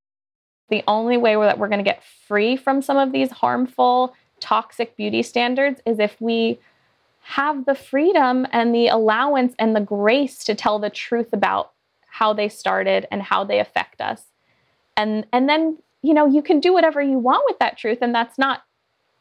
The 0.68 0.84
only 0.86 1.16
way 1.16 1.36
that 1.36 1.58
we're 1.58 1.68
going 1.68 1.82
to 1.82 1.90
get 1.90 2.04
free 2.04 2.54
from 2.54 2.82
some 2.82 2.98
of 2.98 3.12
these 3.12 3.30
harmful, 3.30 4.14
toxic 4.40 4.94
beauty 4.94 5.22
standards 5.22 5.80
is 5.86 5.98
if 5.98 6.20
we 6.20 6.58
have 7.28 7.66
the 7.66 7.74
freedom 7.74 8.46
and 8.52 8.74
the 8.74 8.88
allowance 8.88 9.54
and 9.58 9.76
the 9.76 9.82
grace 9.82 10.44
to 10.44 10.54
tell 10.54 10.78
the 10.78 10.88
truth 10.88 11.28
about 11.34 11.72
how 12.06 12.32
they 12.32 12.48
started 12.48 13.06
and 13.10 13.22
how 13.22 13.44
they 13.44 13.60
affect 13.60 14.00
us. 14.00 14.22
And 14.96 15.26
and 15.30 15.46
then, 15.46 15.76
you 16.00 16.14
know, 16.14 16.26
you 16.26 16.40
can 16.40 16.58
do 16.58 16.72
whatever 16.72 17.02
you 17.02 17.18
want 17.18 17.44
with 17.46 17.58
that 17.58 17.76
truth 17.76 17.98
and 18.00 18.14
that's 18.14 18.38
not 18.38 18.62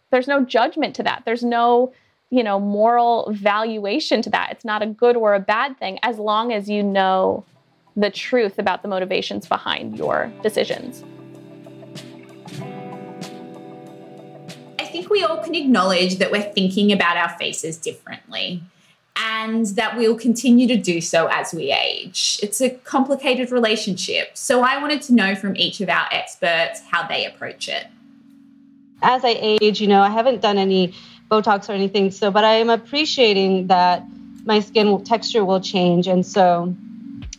there's 0.09 0.27
no 0.27 0.45
judgment 0.45 0.95
to 0.95 1.03
that. 1.03 1.23
There's 1.25 1.43
no 1.43 1.91
you 2.29 2.43
know, 2.43 2.59
moral 2.59 3.29
valuation 3.31 4.21
to 4.21 4.29
that. 4.29 4.49
It's 4.51 4.65
not 4.65 4.81
a 4.81 4.85
good 4.85 5.15
or 5.15 5.33
a 5.33 5.39
bad 5.39 5.77
thing 5.77 5.97
as 6.03 6.17
long 6.17 6.51
as 6.51 6.69
you 6.69 6.83
know 6.83 7.45
the 7.95 8.09
truth 8.09 8.59
about 8.59 8.81
the 8.81 8.87
motivations 8.87 9.47
behind 9.47 9.97
your 9.97 10.31
decisions. 10.43 11.03
Think 14.97 15.11
we 15.11 15.23
all 15.23 15.37
can 15.37 15.53
acknowledge 15.53 16.17
that 16.17 16.31
we're 16.31 16.41
thinking 16.41 16.91
about 16.91 17.17
our 17.17 17.29
faces 17.37 17.77
differently 17.77 18.63
and 19.15 19.67
that 19.67 19.95
we'll 19.95 20.17
continue 20.17 20.67
to 20.67 20.75
do 20.75 21.01
so 21.01 21.27
as 21.27 21.53
we 21.53 21.71
age. 21.71 22.39
It's 22.41 22.61
a 22.61 22.69
complicated 22.69 23.51
relationship. 23.51 24.35
So 24.35 24.61
I 24.61 24.81
wanted 24.81 25.01
to 25.03 25.13
know 25.13 25.35
from 25.35 25.55
each 25.55 25.81
of 25.81 25.89
our 25.89 26.07
experts 26.11 26.81
how 26.89 27.07
they 27.07 27.25
approach 27.25 27.67
it. 27.69 27.85
As 29.03 29.23
I 29.23 29.35
age, 29.39 29.79
you 29.79 29.87
know, 29.87 30.01
I 30.01 30.09
haven't 30.09 30.41
done 30.41 30.57
any 30.57 30.93
Botox 31.29 31.69
or 31.69 31.73
anything. 31.73 32.09
So, 32.09 32.31
but 32.31 32.43
I 32.43 32.53
am 32.53 32.69
appreciating 32.69 33.67
that 33.67 34.03
my 34.45 34.59
skin 34.59 35.03
texture 35.03 35.45
will 35.45 35.61
change. 35.61 36.07
And 36.07 36.25
so 36.25 36.75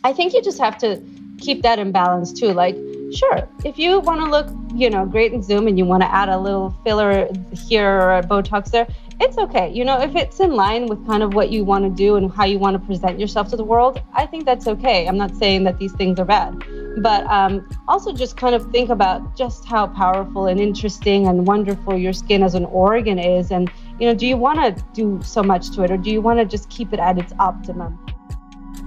I 0.03 0.13
think 0.13 0.33
you 0.33 0.41
just 0.41 0.59
have 0.59 0.77
to 0.79 1.01
keep 1.39 1.61
that 1.63 1.79
in 1.79 1.91
balance 1.91 2.31
too. 2.31 2.53
Like, 2.53 2.75
sure, 3.13 3.47
if 3.65 3.77
you 3.77 3.99
want 3.99 4.21
to 4.21 4.29
look, 4.29 4.47
you 4.79 4.89
know, 4.89 5.05
great 5.05 5.33
in 5.33 5.41
Zoom 5.41 5.67
and 5.67 5.77
you 5.77 5.85
want 5.85 6.01
to 6.03 6.13
add 6.13 6.29
a 6.29 6.39
little 6.39 6.75
filler 6.83 7.27
here 7.67 7.89
or 7.89 8.17
a 8.17 8.23
Botox 8.23 8.71
there, 8.71 8.87
it's 9.19 9.37
okay. 9.37 9.69
You 9.71 9.83
know, 9.83 9.99
if 9.99 10.15
it's 10.15 10.39
in 10.39 10.51
line 10.51 10.85
with 10.87 11.05
kind 11.05 11.21
of 11.21 11.33
what 11.33 11.49
you 11.49 11.65
want 11.65 11.83
to 11.83 11.89
do 11.89 12.15
and 12.15 12.31
how 12.31 12.45
you 12.45 12.57
want 12.57 12.79
to 12.79 12.85
present 12.85 13.19
yourself 13.19 13.49
to 13.49 13.57
the 13.57 13.63
world, 13.63 14.01
I 14.13 14.25
think 14.25 14.45
that's 14.45 14.67
okay. 14.67 15.07
I'm 15.07 15.17
not 15.17 15.35
saying 15.35 15.65
that 15.65 15.77
these 15.77 15.91
things 15.93 16.19
are 16.19 16.25
bad, 16.25 16.63
but 17.01 17.25
um, 17.25 17.67
also 17.87 18.13
just 18.13 18.37
kind 18.37 18.55
of 18.55 18.71
think 18.71 18.89
about 18.89 19.35
just 19.35 19.65
how 19.65 19.87
powerful 19.87 20.47
and 20.47 20.59
interesting 20.59 21.27
and 21.27 21.45
wonderful 21.45 21.97
your 21.97 22.13
skin 22.13 22.43
as 22.43 22.55
an 22.55 22.65
organ 22.65 23.19
is. 23.19 23.51
And, 23.51 23.69
you 23.99 24.07
know, 24.07 24.15
do 24.15 24.25
you 24.25 24.37
want 24.37 24.59
to 24.59 24.83
do 24.93 25.19
so 25.21 25.43
much 25.43 25.71
to 25.71 25.83
it 25.83 25.91
or 25.91 25.97
do 25.97 26.09
you 26.09 26.21
want 26.21 26.39
to 26.39 26.45
just 26.45 26.69
keep 26.69 26.93
it 26.93 26.99
at 26.99 27.17
its 27.17 27.33
optimum? 27.39 27.99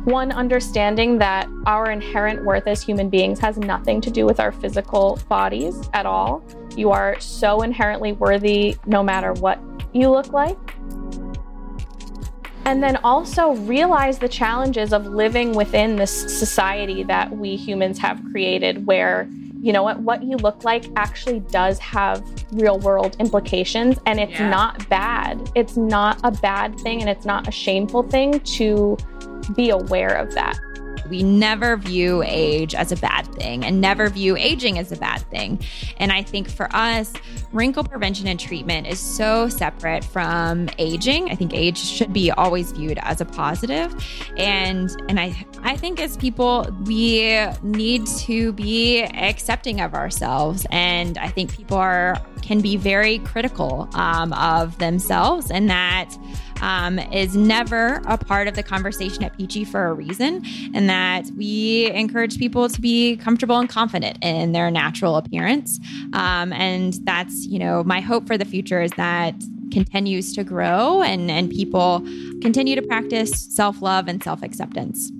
One, 0.04 0.32
understanding 0.32 1.18
that 1.18 1.48
our 1.64 1.90
inherent 1.90 2.44
worth 2.44 2.66
as 2.66 2.82
human 2.82 3.08
beings 3.08 3.38
has 3.38 3.56
nothing 3.56 4.00
to 4.00 4.10
do 4.10 4.26
with 4.26 4.40
our 4.40 4.50
physical 4.50 5.20
bodies 5.28 5.88
at 5.92 6.06
all. 6.06 6.44
You 6.76 6.90
are 6.90 7.20
so 7.20 7.62
inherently 7.62 8.10
worthy 8.12 8.76
no 8.84 9.04
matter 9.04 9.32
what 9.34 9.60
you 9.92 10.10
look 10.10 10.32
like. 10.32 10.58
And 12.64 12.82
then 12.82 12.96
also 13.04 13.52
realize 13.52 14.18
the 14.18 14.28
challenges 14.28 14.92
of 14.92 15.06
living 15.06 15.52
within 15.52 15.94
this 15.94 16.10
society 16.36 17.04
that 17.04 17.30
we 17.36 17.54
humans 17.54 17.98
have 17.98 18.20
created, 18.32 18.84
where, 18.86 19.28
you 19.62 19.72
know 19.72 19.84
what, 19.84 20.00
what 20.00 20.24
you 20.24 20.36
look 20.38 20.64
like 20.64 20.84
actually 20.96 21.38
does 21.38 21.78
have 21.78 22.22
real 22.50 22.80
world 22.80 23.16
implications. 23.20 23.96
And 24.06 24.18
it's 24.18 24.32
yeah. 24.32 24.50
not 24.50 24.88
bad. 24.88 25.50
It's 25.54 25.76
not 25.76 26.20
a 26.24 26.32
bad 26.32 26.78
thing 26.80 27.00
and 27.00 27.08
it's 27.08 27.24
not 27.24 27.46
a 27.46 27.52
shameful 27.52 28.02
thing 28.02 28.40
to 28.40 28.96
be 29.54 29.70
aware 29.70 30.14
of 30.16 30.34
that. 30.34 30.58
We 31.08 31.22
never 31.22 31.76
view 31.76 32.22
age 32.24 32.74
as 32.74 32.92
a 32.92 32.96
bad 32.96 33.26
thing 33.34 33.64
and 33.64 33.80
never 33.80 34.08
view 34.08 34.36
aging 34.36 34.78
as 34.78 34.92
a 34.92 34.96
bad 34.96 35.22
thing. 35.30 35.60
And 35.98 36.12
I 36.12 36.22
think 36.22 36.50
for 36.50 36.68
us, 36.74 37.12
wrinkle 37.52 37.84
prevention 37.84 38.26
and 38.28 38.38
treatment 38.38 38.86
is 38.86 39.00
so 39.00 39.48
separate 39.48 40.04
from 40.04 40.68
aging. 40.78 41.30
I 41.30 41.34
think 41.34 41.54
age 41.54 41.78
should 41.78 42.12
be 42.12 42.30
always 42.30 42.72
viewed 42.72 42.98
as 43.02 43.20
a 43.20 43.24
positive. 43.24 43.94
And 44.36 44.90
and 45.08 45.18
I 45.18 45.46
I 45.62 45.76
think 45.76 46.00
as 46.00 46.16
people 46.16 46.66
we 46.84 47.46
need 47.62 48.06
to 48.06 48.52
be 48.52 49.02
accepting 49.02 49.80
of 49.80 49.94
ourselves. 49.94 50.66
And 50.70 51.18
I 51.18 51.28
think 51.28 51.54
people 51.56 51.76
are 51.76 52.20
can 52.42 52.60
be 52.60 52.76
very 52.76 53.18
critical 53.20 53.88
um, 53.94 54.32
of 54.32 54.78
themselves 54.78 55.50
and 55.50 55.70
that 55.70 56.16
um, 56.62 56.98
is 56.98 57.36
never 57.36 58.00
a 58.06 58.16
part 58.16 58.48
of 58.48 58.54
the 58.54 58.62
conversation 58.62 59.22
at 59.22 59.36
Peachy 59.36 59.64
for 59.64 59.88
a 59.88 59.92
reason, 59.92 60.42
and 60.74 60.88
that 60.88 61.26
we 61.36 61.90
encourage 61.90 62.38
people 62.38 62.68
to 62.68 62.80
be 62.80 63.16
comfortable 63.16 63.58
and 63.58 63.68
confident 63.68 64.16
in 64.22 64.52
their 64.52 64.70
natural 64.70 65.16
appearance. 65.16 65.78
Um, 66.14 66.52
and 66.52 66.94
that's, 67.04 67.44
you 67.46 67.58
know, 67.58 67.84
my 67.84 68.00
hope 68.00 68.26
for 68.26 68.38
the 68.38 68.46
future 68.46 68.80
is 68.80 68.92
that 68.92 69.34
continues 69.72 70.34
to 70.34 70.44
grow 70.44 71.02
and, 71.02 71.30
and 71.30 71.50
people 71.50 72.00
continue 72.42 72.76
to 72.76 72.82
practice 72.82 73.32
self 73.32 73.82
love 73.82 74.08
and 74.08 74.22
self 74.22 74.42
acceptance. 74.42 75.10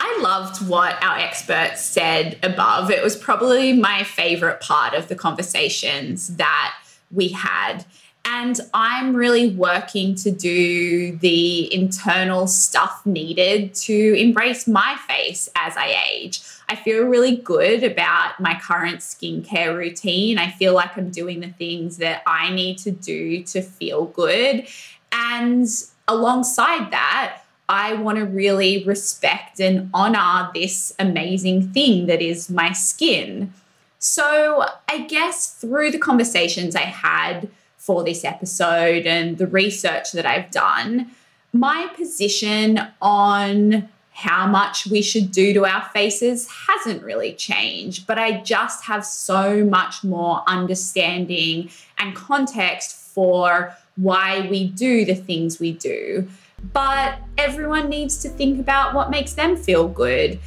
I 0.00 0.20
loved 0.20 0.68
what 0.68 1.02
our 1.02 1.18
experts 1.18 1.82
said 1.82 2.38
above. 2.42 2.90
It 2.90 3.02
was 3.02 3.16
probably 3.16 3.72
my 3.72 4.04
favorite 4.04 4.60
part 4.60 4.94
of 4.94 5.08
the 5.08 5.14
conversations 5.14 6.36
that 6.36 6.74
we 7.10 7.28
had. 7.28 7.84
And 8.30 8.60
I'm 8.74 9.16
really 9.16 9.54
working 9.54 10.14
to 10.16 10.30
do 10.30 11.16
the 11.16 11.72
internal 11.74 12.46
stuff 12.46 13.00
needed 13.06 13.74
to 13.86 14.14
embrace 14.18 14.68
my 14.68 14.98
face 15.08 15.48
as 15.56 15.78
I 15.78 15.96
age. 16.10 16.42
I 16.68 16.76
feel 16.76 17.04
really 17.04 17.36
good 17.36 17.82
about 17.82 18.38
my 18.38 18.60
current 18.60 18.98
skincare 18.98 19.74
routine. 19.74 20.36
I 20.36 20.50
feel 20.50 20.74
like 20.74 20.98
I'm 20.98 21.10
doing 21.10 21.40
the 21.40 21.48
things 21.48 21.96
that 21.98 22.22
I 22.26 22.52
need 22.52 22.76
to 22.78 22.90
do 22.90 23.42
to 23.44 23.62
feel 23.62 24.04
good. 24.04 24.66
And 25.10 25.66
alongside 26.06 26.90
that, 26.90 27.38
I 27.66 27.94
want 27.94 28.18
to 28.18 28.26
really 28.26 28.84
respect 28.84 29.58
and 29.58 29.88
honor 29.94 30.50
this 30.52 30.94
amazing 30.98 31.72
thing 31.72 32.06
that 32.06 32.20
is 32.20 32.50
my 32.50 32.72
skin. 32.72 33.54
So, 33.98 34.66
I 34.88 35.00
guess 35.06 35.54
through 35.54 35.90
the 35.90 35.98
conversations 35.98 36.76
I 36.76 36.82
had 36.82 37.48
for 37.88 38.04
this 38.04 38.22
episode 38.22 39.06
and 39.06 39.38
the 39.38 39.46
research 39.46 40.12
that 40.12 40.26
I've 40.26 40.50
done, 40.50 41.10
my 41.54 41.90
position 41.96 42.78
on 43.00 43.88
how 44.12 44.46
much 44.46 44.86
we 44.88 45.00
should 45.00 45.32
do 45.32 45.54
to 45.54 45.64
our 45.64 45.82
faces 45.94 46.50
hasn't 46.68 47.02
really 47.02 47.32
changed, 47.32 48.06
but 48.06 48.18
I 48.18 48.42
just 48.42 48.84
have 48.84 49.06
so 49.06 49.64
much 49.64 50.04
more 50.04 50.42
understanding 50.46 51.70
and 51.96 52.14
context 52.14 52.94
for 53.14 53.74
why 53.96 54.46
we 54.50 54.68
do 54.68 55.06
the 55.06 55.14
things 55.14 55.58
we 55.58 55.72
do. 55.72 56.28
But 56.74 57.18
everyone 57.38 57.88
needs 57.88 58.18
to 58.18 58.28
think 58.28 58.60
about 58.60 58.92
what 58.92 59.08
makes 59.08 59.32
them 59.32 59.56
feel 59.56 59.88
good. 59.88 60.38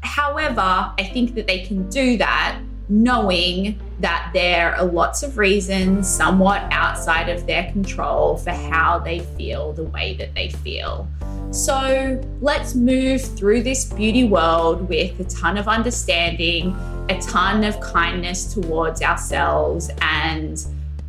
However, 0.00 0.90
I 0.98 1.10
think 1.12 1.36
that 1.36 1.46
they 1.46 1.60
can 1.60 1.88
do 1.90 2.16
that 2.16 2.58
knowing 2.88 3.80
that 4.00 4.30
there 4.32 4.76
are 4.76 4.84
lots 4.84 5.22
of 5.22 5.38
reasons, 5.38 6.08
somewhat 6.08 6.62
outside 6.70 7.28
of 7.28 7.46
their 7.46 7.70
control, 7.72 8.36
for 8.36 8.50
how 8.50 8.98
they 8.98 9.20
feel 9.20 9.72
the 9.72 9.84
way 9.84 10.14
that 10.14 10.34
they 10.34 10.50
feel. 10.50 11.08
So 11.50 12.22
let's 12.40 12.74
move 12.74 13.22
through 13.22 13.62
this 13.62 13.84
beauty 13.84 14.24
world 14.24 14.88
with 14.88 15.18
a 15.20 15.24
ton 15.24 15.56
of 15.56 15.68
understanding, 15.68 16.76
a 17.08 17.18
ton 17.20 17.64
of 17.64 17.80
kindness 17.80 18.52
towards 18.52 19.00
ourselves, 19.00 19.90
and 20.02 20.64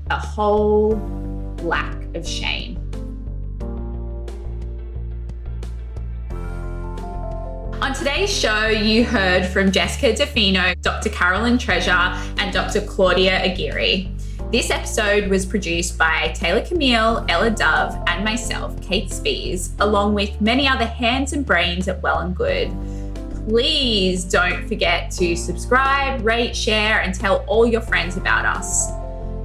a 0.09 0.17
whole 0.17 0.95
lack 1.61 2.15
of 2.15 2.25
shame. 2.25 2.76
On 7.87 7.93
today's 7.93 8.29
show, 8.29 8.67
you 8.67 9.05
heard 9.05 9.45
from 9.45 9.71
Jessica 9.71 10.11
DeFino, 10.11 10.75
Dr. 10.81 11.07
Carolyn 11.07 11.57
Treasure, 11.57 11.91
and 12.37 12.53
Dr. 12.53 12.81
Claudia 12.81 13.41
Aguirre. 13.41 14.11
This 14.51 14.71
episode 14.71 15.29
was 15.29 15.45
produced 15.45 15.97
by 15.97 16.33
Taylor 16.35 16.65
Camille, 16.65 17.25
Ella 17.29 17.49
Dove, 17.49 17.97
and 18.07 18.25
myself, 18.25 18.75
Kate 18.81 19.09
Spies, 19.09 19.73
along 19.79 20.15
with 20.15 20.41
many 20.41 20.67
other 20.67 20.85
hands 20.85 21.31
and 21.31 21.45
brains 21.45 21.87
at 21.87 22.01
Well 22.01 22.19
and 22.19 22.35
Good. 22.35 22.69
Please 23.47 24.25
don't 24.25 24.67
forget 24.67 25.09
to 25.11 25.37
subscribe, 25.37 26.25
rate, 26.25 26.57
share, 26.57 26.99
and 26.99 27.15
tell 27.15 27.45
all 27.47 27.65
your 27.65 27.79
friends 27.79 28.17
about 28.17 28.43
us. 28.43 28.91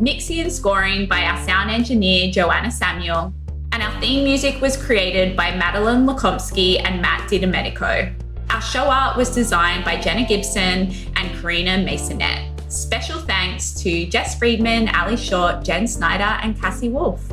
Mixing 0.00 0.40
and 0.40 0.52
scoring 0.52 1.06
by 1.06 1.22
our 1.26 1.40
sound 1.46 1.70
engineer, 1.70 2.32
Joanna 2.32 2.72
Samuel, 2.72 3.32
and 3.70 3.84
our 3.84 4.00
theme 4.00 4.24
music 4.24 4.60
was 4.60 4.76
created 4.76 5.36
by 5.36 5.54
Madeline 5.54 6.08
Lakomsky 6.08 6.84
and 6.84 7.00
Matt 7.00 7.30
DiDomenico. 7.30 8.12
Our 8.52 8.60
show 8.60 8.84
art 8.84 9.16
was 9.16 9.30
designed 9.30 9.82
by 9.82 9.98
Jenna 9.98 10.26
Gibson 10.26 10.92
and 11.16 11.40
Karina 11.40 11.78
Masonette. 11.78 12.50
Special 12.70 13.18
thanks 13.20 13.72
to 13.82 14.04
Jess 14.04 14.38
Friedman, 14.38 14.88
Ali 14.90 15.16
Short, 15.16 15.64
Jen 15.64 15.86
Snyder, 15.86 16.38
and 16.42 16.60
Cassie 16.60 16.90
Wolf. 16.90 17.32